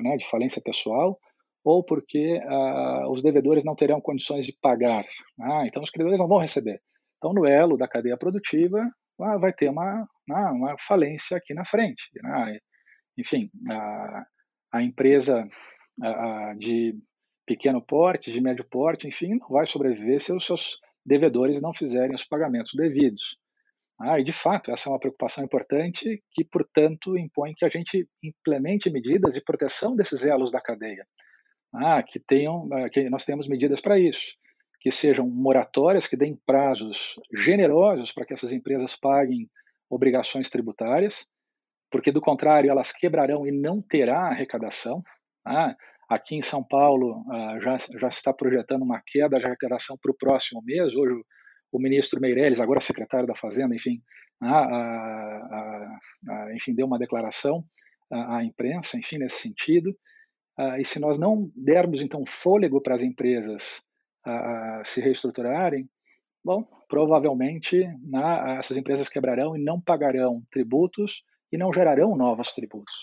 [0.00, 1.18] né, de falência pessoal,
[1.64, 5.04] ou porque ah, os devedores não terão condições de pagar.
[5.40, 6.80] Ah, então, os credores não vão receber.
[7.16, 8.80] Então, no elo da cadeia produtiva,
[9.20, 12.10] ah, vai ter uma, ah, uma falência aqui na frente.
[12.22, 12.60] Né?
[13.18, 14.24] Enfim, a,
[14.72, 15.48] a empresa
[16.00, 16.94] a, de
[17.46, 22.14] pequeno porte, de médio porte, enfim, não vai sobreviver se os seus devedores não fizerem
[22.14, 23.38] os pagamentos devidos.
[24.00, 28.08] Ah, e de fato, essa é uma preocupação importante que, portanto, impõe que a gente
[28.22, 31.06] implemente medidas de proteção desses elos da cadeia
[31.74, 34.34] ah, que tenham, ah, que nós temos medidas para isso,
[34.80, 39.48] que sejam moratórias, que deem prazos generosos para que essas empresas paguem
[39.88, 41.26] obrigações tributárias,
[41.90, 45.02] porque do contrário elas quebrarão e não terá arrecadação.
[45.46, 45.76] Ah,
[46.08, 50.16] aqui em São Paulo ah, já, já está projetando uma queda de arrecadação para o
[50.16, 50.94] próximo mês.
[50.94, 51.14] Hoje
[51.72, 54.00] o, ministro Meirelles, agora secretário da Fazenda, enfim,
[54.40, 55.98] ah, ah,
[56.30, 57.64] ah, enfim deu uma declaração
[58.10, 59.90] à imprensa, enfim, nesse sentido.
[60.56, 63.82] Uh, e se nós não dermos, então, fôlego para as empresas
[64.84, 65.86] se reestruturarem,
[66.42, 72.94] bom, provavelmente né, essas empresas quebrarão e não pagarão tributos e não gerarão novos tributos.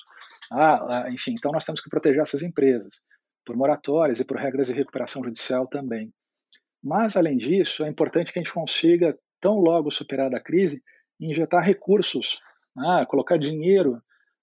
[0.52, 3.02] Ah, enfim, então nós temos que proteger essas empresas
[3.46, 6.14] por moratórias e por regras de recuperação judicial também.
[6.84, 10.84] Mas, além disso, é importante que a gente consiga, tão logo superada a crise,
[11.20, 12.40] injetar recursos,
[12.78, 14.02] ah, colocar dinheiro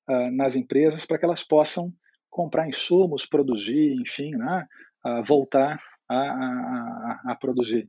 [0.08, 1.92] uh, nas empresas para que elas possam
[2.30, 4.66] comprar insumos, produzir, enfim, né,
[5.24, 7.88] voltar a, a, a, produzir.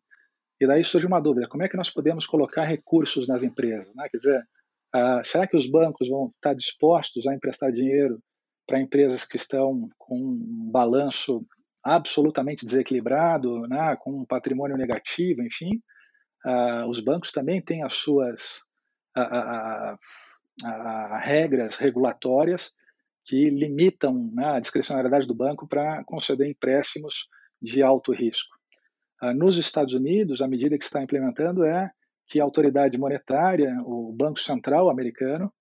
[0.60, 3.94] E daí surge uma dúvida: como é que nós podemos colocar recursos nas empresas?
[3.96, 4.08] Né?
[4.10, 4.48] Quer dizer,
[4.96, 8.22] uh, será que os bancos vão estar dispostos a emprestar dinheiro
[8.68, 11.46] para empresas que estão com um balanço
[11.84, 13.96] absolutamente desequilibrado, né?
[14.02, 15.82] com um patrimônio negativo, enfim?
[16.46, 18.64] Uh, os bancos também têm as suas
[21.22, 22.72] regras regulatórias
[23.30, 27.28] que limitam né, a discricionariedade do banco para conceder empréstimos
[27.62, 28.56] de alto risco.
[29.22, 31.92] Uh, nos Estados Unidos, a medida que está implementando é
[32.30, 35.52] que a autoridade monetária, o Banco Central americano,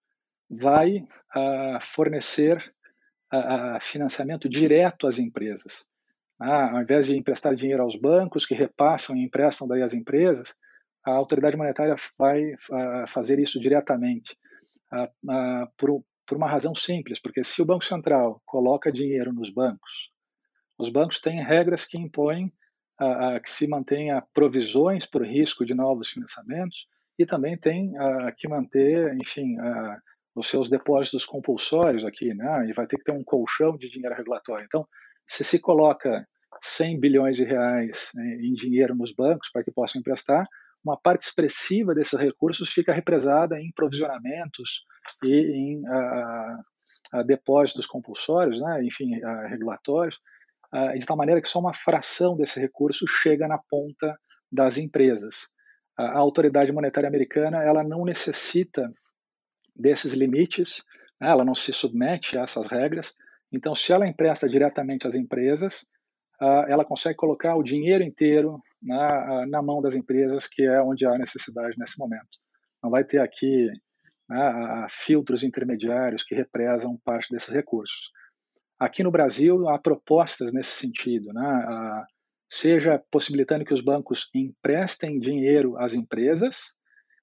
[0.50, 2.58] vai uh, fornecer
[3.32, 5.86] uh, financiamento direto às empresas.
[6.40, 10.54] Ah, ao invés de emprestar dinheiro aos bancos, que repassam e emprestam daí às empresas,
[11.04, 12.54] a autoridade monetária vai
[13.08, 14.36] fazer isso diretamente,
[15.76, 20.12] por, por uma razão simples, porque se o Banco Central coloca dinheiro nos bancos,
[20.78, 22.52] os bancos têm regras que impõem
[23.00, 26.86] uh, que se mantenha provisões por risco de novos financiamentos
[27.18, 27.94] e também tem
[28.36, 29.56] que manter, enfim,
[30.36, 32.68] os seus depósitos compulsórios aqui, né?
[32.68, 34.64] E vai ter que ter um colchão de dinheiro regulatório.
[34.64, 34.86] Então,
[35.26, 36.24] se se coloca
[36.62, 40.46] 100 bilhões de reais né, em dinheiro nos bancos para que possam emprestar,
[40.84, 44.84] uma parte expressiva desses recursos fica represada em provisionamentos
[45.24, 45.82] e em
[47.26, 48.84] depósitos compulsórios, né?
[48.84, 49.10] enfim,
[49.48, 50.18] regulatórios,
[50.96, 54.18] de tal maneira que só uma fração desse recurso chega na ponta
[54.50, 55.48] das empresas.
[55.96, 58.90] a autoridade monetária americana ela não necessita
[59.78, 60.82] desses limites,
[61.20, 61.28] né?
[61.28, 63.14] ela não se submete a essas regras.
[63.52, 65.86] Então, se ela empresta diretamente às empresas,
[66.42, 71.06] uh, ela consegue colocar o dinheiro inteiro na, na mão das empresas, que é onde
[71.06, 72.38] há necessidade nesse momento.
[72.82, 73.68] Não vai ter aqui
[74.28, 78.10] né, filtros intermediários que represam parte desses recursos.
[78.78, 82.04] Aqui no Brasil, há propostas nesse sentido, né?
[82.50, 86.72] seja possibilitando que os bancos emprestem dinheiro às empresas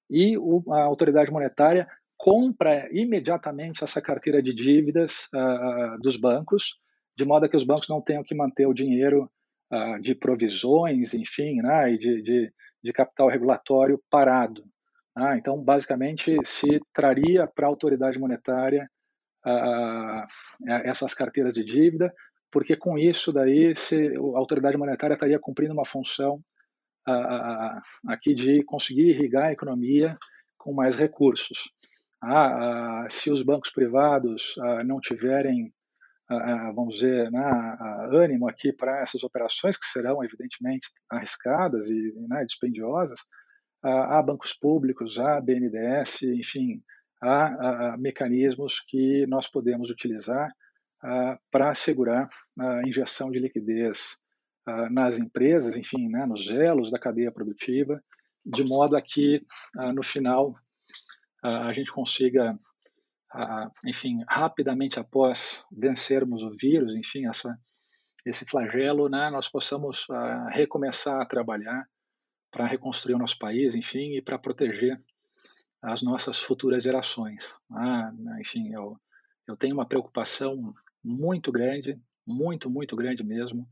[0.08, 0.36] e
[0.70, 6.76] a autoridade monetária compra imediatamente essa carteira de dívidas uh, dos bancos,
[7.16, 9.30] de modo que os bancos não tenham que manter o dinheiro
[9.72, 12.52] uh, de provisões, enfim, né, e de, de,
[12.82, 14.64] de capital regulatório parado.
[15.14, 15.36] Né?
[15.38, 18.88] Então, basicamente, se traria para a autoridade monetária
[19.46, 20.26] uh,
[20.84, 22.12] essas carteiras de dívida,
[22.50, 26.40] porque com isso daí se, a autoridade monetária estaria cumprindo uma função
[27.08, 30.18] uh, aqui de conseguir irrigar a economia
[30.58, 31.70] com mais recursos.
[32.20, 35.72] Ah, se os bancos privados não tiverem,
[36.74, 37.76] vamos dizer, né,
[38.10, 43.20] ânimo aqui para essas operações, que serão evidentemente arriscadas e né, dispendiosas,
[43.82, 46.82] há bancos públicos, há BNDES, enfim,
[47.22, 50.50] há, mecanismos que nós podemos utilizar
[51.50, 54.16] para assegurar a injeção de liquidez
[54.90, 58.02] nas empresas, enfim, né, nos elos da cadeia produtiva,
[58.44, 59.44] de modo a que,
[59.94, 60.54] no final,
[61.42, 62.58] a gente consiga,
[63.84, 67.56] enfim, rapidamente após vencermos o vírus, enfim, essa,
[68.24, 70.06] esse flagelo, né, nós possamos
[70.50, 71.86] recomeçar a trabalhar
[72.50, 75.00] para reconstruir o nosso país, enfim, e para proteger
[75.82, 77.58] as nossas futuras gerações.
[77.70, 78.98] Ah, enfim, eu,
[79.46, 80.74] eu tenho uma preocupação
[81.04, 83.68] muito grande, muito, muito grande mesmo,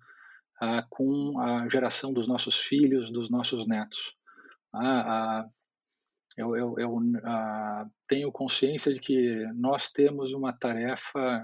[0.60, 4.14] ah, com a geração dos nossos filhos, dos nossos netos.
[4.72, 5.48] Ah, ah,
[6.36, 11.42] eu, eu, eu ah, tenho consciência de que nós temos uma tarefa.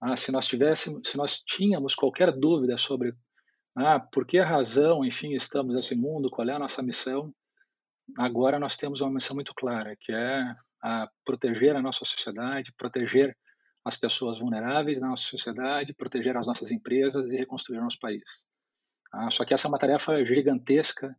[0.00, 3.14] Ah, se nós tivéssemos, se nós tínhamos qualquer dúvida sobre
[3.76, 7.32] ah, por que razão, enfim, estamos nesse mundo, qual é a nossa missão,
[8.18, 13.36] agora nós temos uma missão muito clara, que é a proteger a nossa sociedade, proteger
[13.84, 18.42] as pessoas vulneráveis da nossa sociedade, proteger as nossas empresas e reconstruir nosso país.
[19.12, 21.16] Ah, só que essa é uma tarefa gigantesca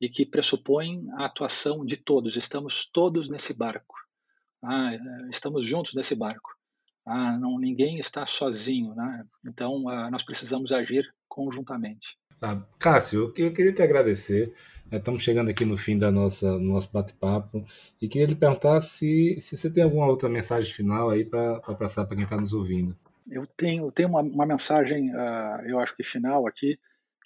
[0.00, 2.36] e que pressupõe a atuação de todos.
[2.36, 3.94] Estamos todos nesse barco.
[4.62, 4.90] Ah,
[5.30, 6.50] estamos juntos nesse barco.
[7.04, 8.94] Ah, não, ninguém está sozinho.
[8.94, 9.24] Né?
[9.46, 12.16] Então, ah, nós precisamos agir conjuntamente.
[12.42, 12.60] Tá.
[12.78, 14.52] Cássio, eu queria te agradecer.
[14.90, 14.98] Né?
[14.98, 17.64] Estamos chegando aqui no fim da nossa nosso bate-papo
[18.00, 22.04] e queria lhe perguntar se, se você tem alguma outra mensagem final aí para passar
[22.04, 22.96] para quem está nos ouvindo.
[23.30, 26.76] Eu tenho, tenho uma, uma mensagem, uh, eu acho que final aqui,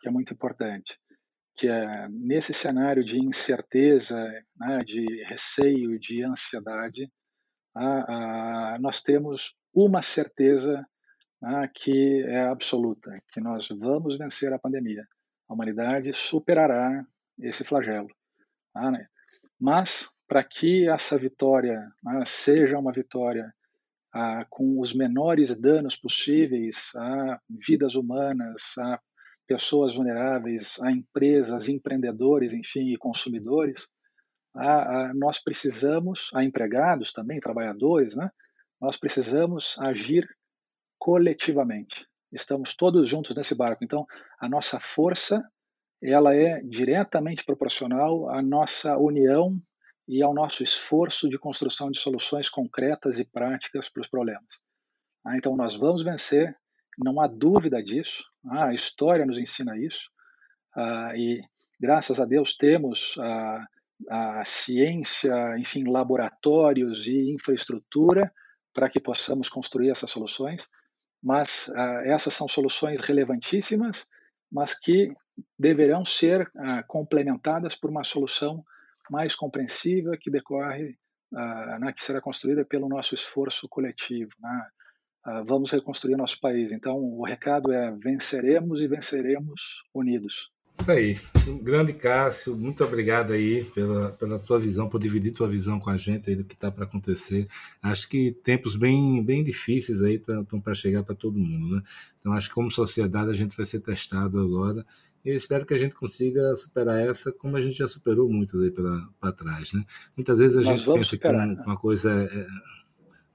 [0.00, 0.98] que é muito importante,
[1.56, 4.16] que é nesse cenário de incerteza,
[4.54, 7.10] né, de receio, de ansiedade,
[7.74, 10.86] uh, uh, nós temos uma certeza
[11.42, 15.06] ah, que é absoluta, que nós vamos vencer a pandemia.
[15.46, 17.04] A humanidade superará
[17.38, 18.08] esse flagelo.
[18.74, 19.06] Ah, né?
[19.60, 23.52] Mas, para que essa vitória ah, seja uma vitória
[24.14, 28.98] ah, com os menores danos possíveis a vidas humanas, a
[29.46, 33.86] pessoas vulneráveis, a empresas, empreendedores, enfim, e consumidores,
[34.54, 38.30] a, a, nós precisamos, a empregados também, trabalhadores, né?
[38.80, 40.28] Nós precisamos agir
[40.98, 42.06] coletivamente.
[42.32, 43.84] Estamos todos juntos nesse barco.
[43.84, 44.06] Então,
[44.38, 45.42] a nossa força
[46.02, 49.60] ela é diretamente proporcional à nossa união
[50.06, 54.60] e ao nosso esforço de construção de soluções concretas e práticas para os problemas.
[55.24, 56.54] Ah, então, nós vamos vencer,
[56.98, 60.08] não há dúvida disso, ah, a história nos ensina isso,
[60.76, 61.40] ah, e
[61.80, 63.66] graças a Deus temos a,
[64.08, 68.32] a ciência, enfim, laboratórios e infraestrutura
[68.76, 70.68] para que possamos construir essas soluções,
[71.22, 71.68] mas
[72.04, 74.06] essas são soluções relevantíssimas,
[74.52, 75.12] mas que
[75.58, 76.48] deverão ser
[76.86, 78.62] complementadas por uma solução
[79.10, 80.96] mais compreensiva que decorre,
[81.32, 84.30] uh, né, que será construída pelo nosso esforço coletivo.
[84.38, 84.68] Né?
[85.26, 86.72] Uh, vamos reconstruir nosso país.
[86.72, 90.50] Então, o recado é: venceremos e venceremos unidos.
[90.78, 91.18] Isso aí.
[91.62, 95.96] Grande Cássio, muito obrigado aí pela, pela tua visão, por dividir tua visão com a
[95.96, 97.48] gente aí do que está para acontecer.
[97.82, 101.82] Acho que tempos bem, bem difíceis aí estão para chegar para todo mundo, né?
[102.20, 104.84] Então acho que como sociedade a gente vai ser testado agora
[105.24, 108.60] e eu espero que a gente consiga superar essa, como a gente já superou muitas
[108.60, 109.82] aí para trás, né?
[110.14, 111.64] Muitas vezes a Nós gente pensa superar, que uma, né?
[111.66, 112.46] uma coisa é,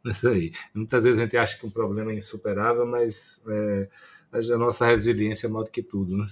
[0.07, 0.51] é isso aí.
[0.73, 3.89] Muitas vezes a gente acha que um problema é insuperável, mas é,
[4.31, 6.27] a nossa resiliência é maior do que tudo, né?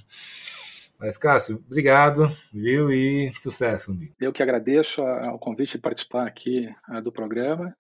[1.00, 2.91] Mas, Cássio, obrigado, viu?
[2.91, 4.14] E sucesso, amigo.
[4.20, 6.68] Eu que agradeço o convite de participar aqui
[7.04, 7.76] do programa.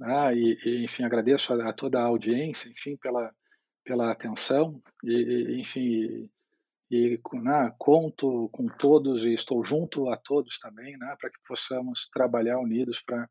[0.00, 3.30] Ah, e, e, enfim, agradeço a, a, toda a audiência, enfim, pela,
[3.84, 4.80] pela atenção.
[5.04, 6.30] E, enfim,
[6.90, 12.08] e né, conto com todos e estou junto a todos também, né, para que possamos
[12.12, 13.28] trabalhar unidos para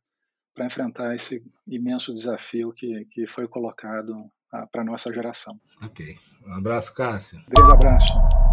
[0.54, 4.30] para enfrentar esse imenso desafio que, que foi colocado
[4.72, 5.60] para a nossa geração.
[5.82, 6.16] Ok.
[6.46, 7.40] Um abraço, Cássio.
[7.40, 8.53] Um grande abraço.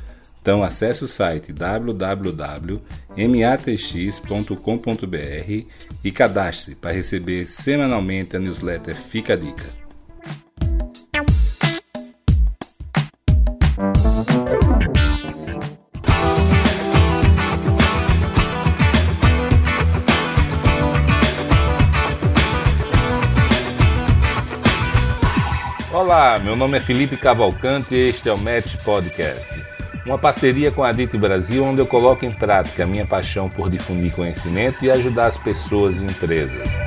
[0.41, 2.81] Então acesse o site www.matx.com.br
[6.03, 9.81] e cadastre-se para receber semanalmente a newsletter Fica a Dica.
[25.93, 29.80] Olá, meu nome é Felipe Cavalcante e este é o Match Podcast.
[30.03, 33.69] Uma parceria com a DIT Brasil, onde eu coloco em prática a minha paixão por
[33.69, 36.79] difundir conhecimento e ajudar as pessoas e empresas.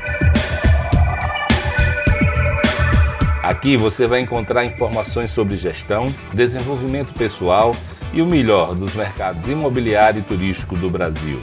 [3.40, 7.76] Aqui você vai encontrar informações sobre gestão, desenvolvimento pessoal
[8.12, 11.40] e o melhor dos mercados imobiliário e turístico do Brasil.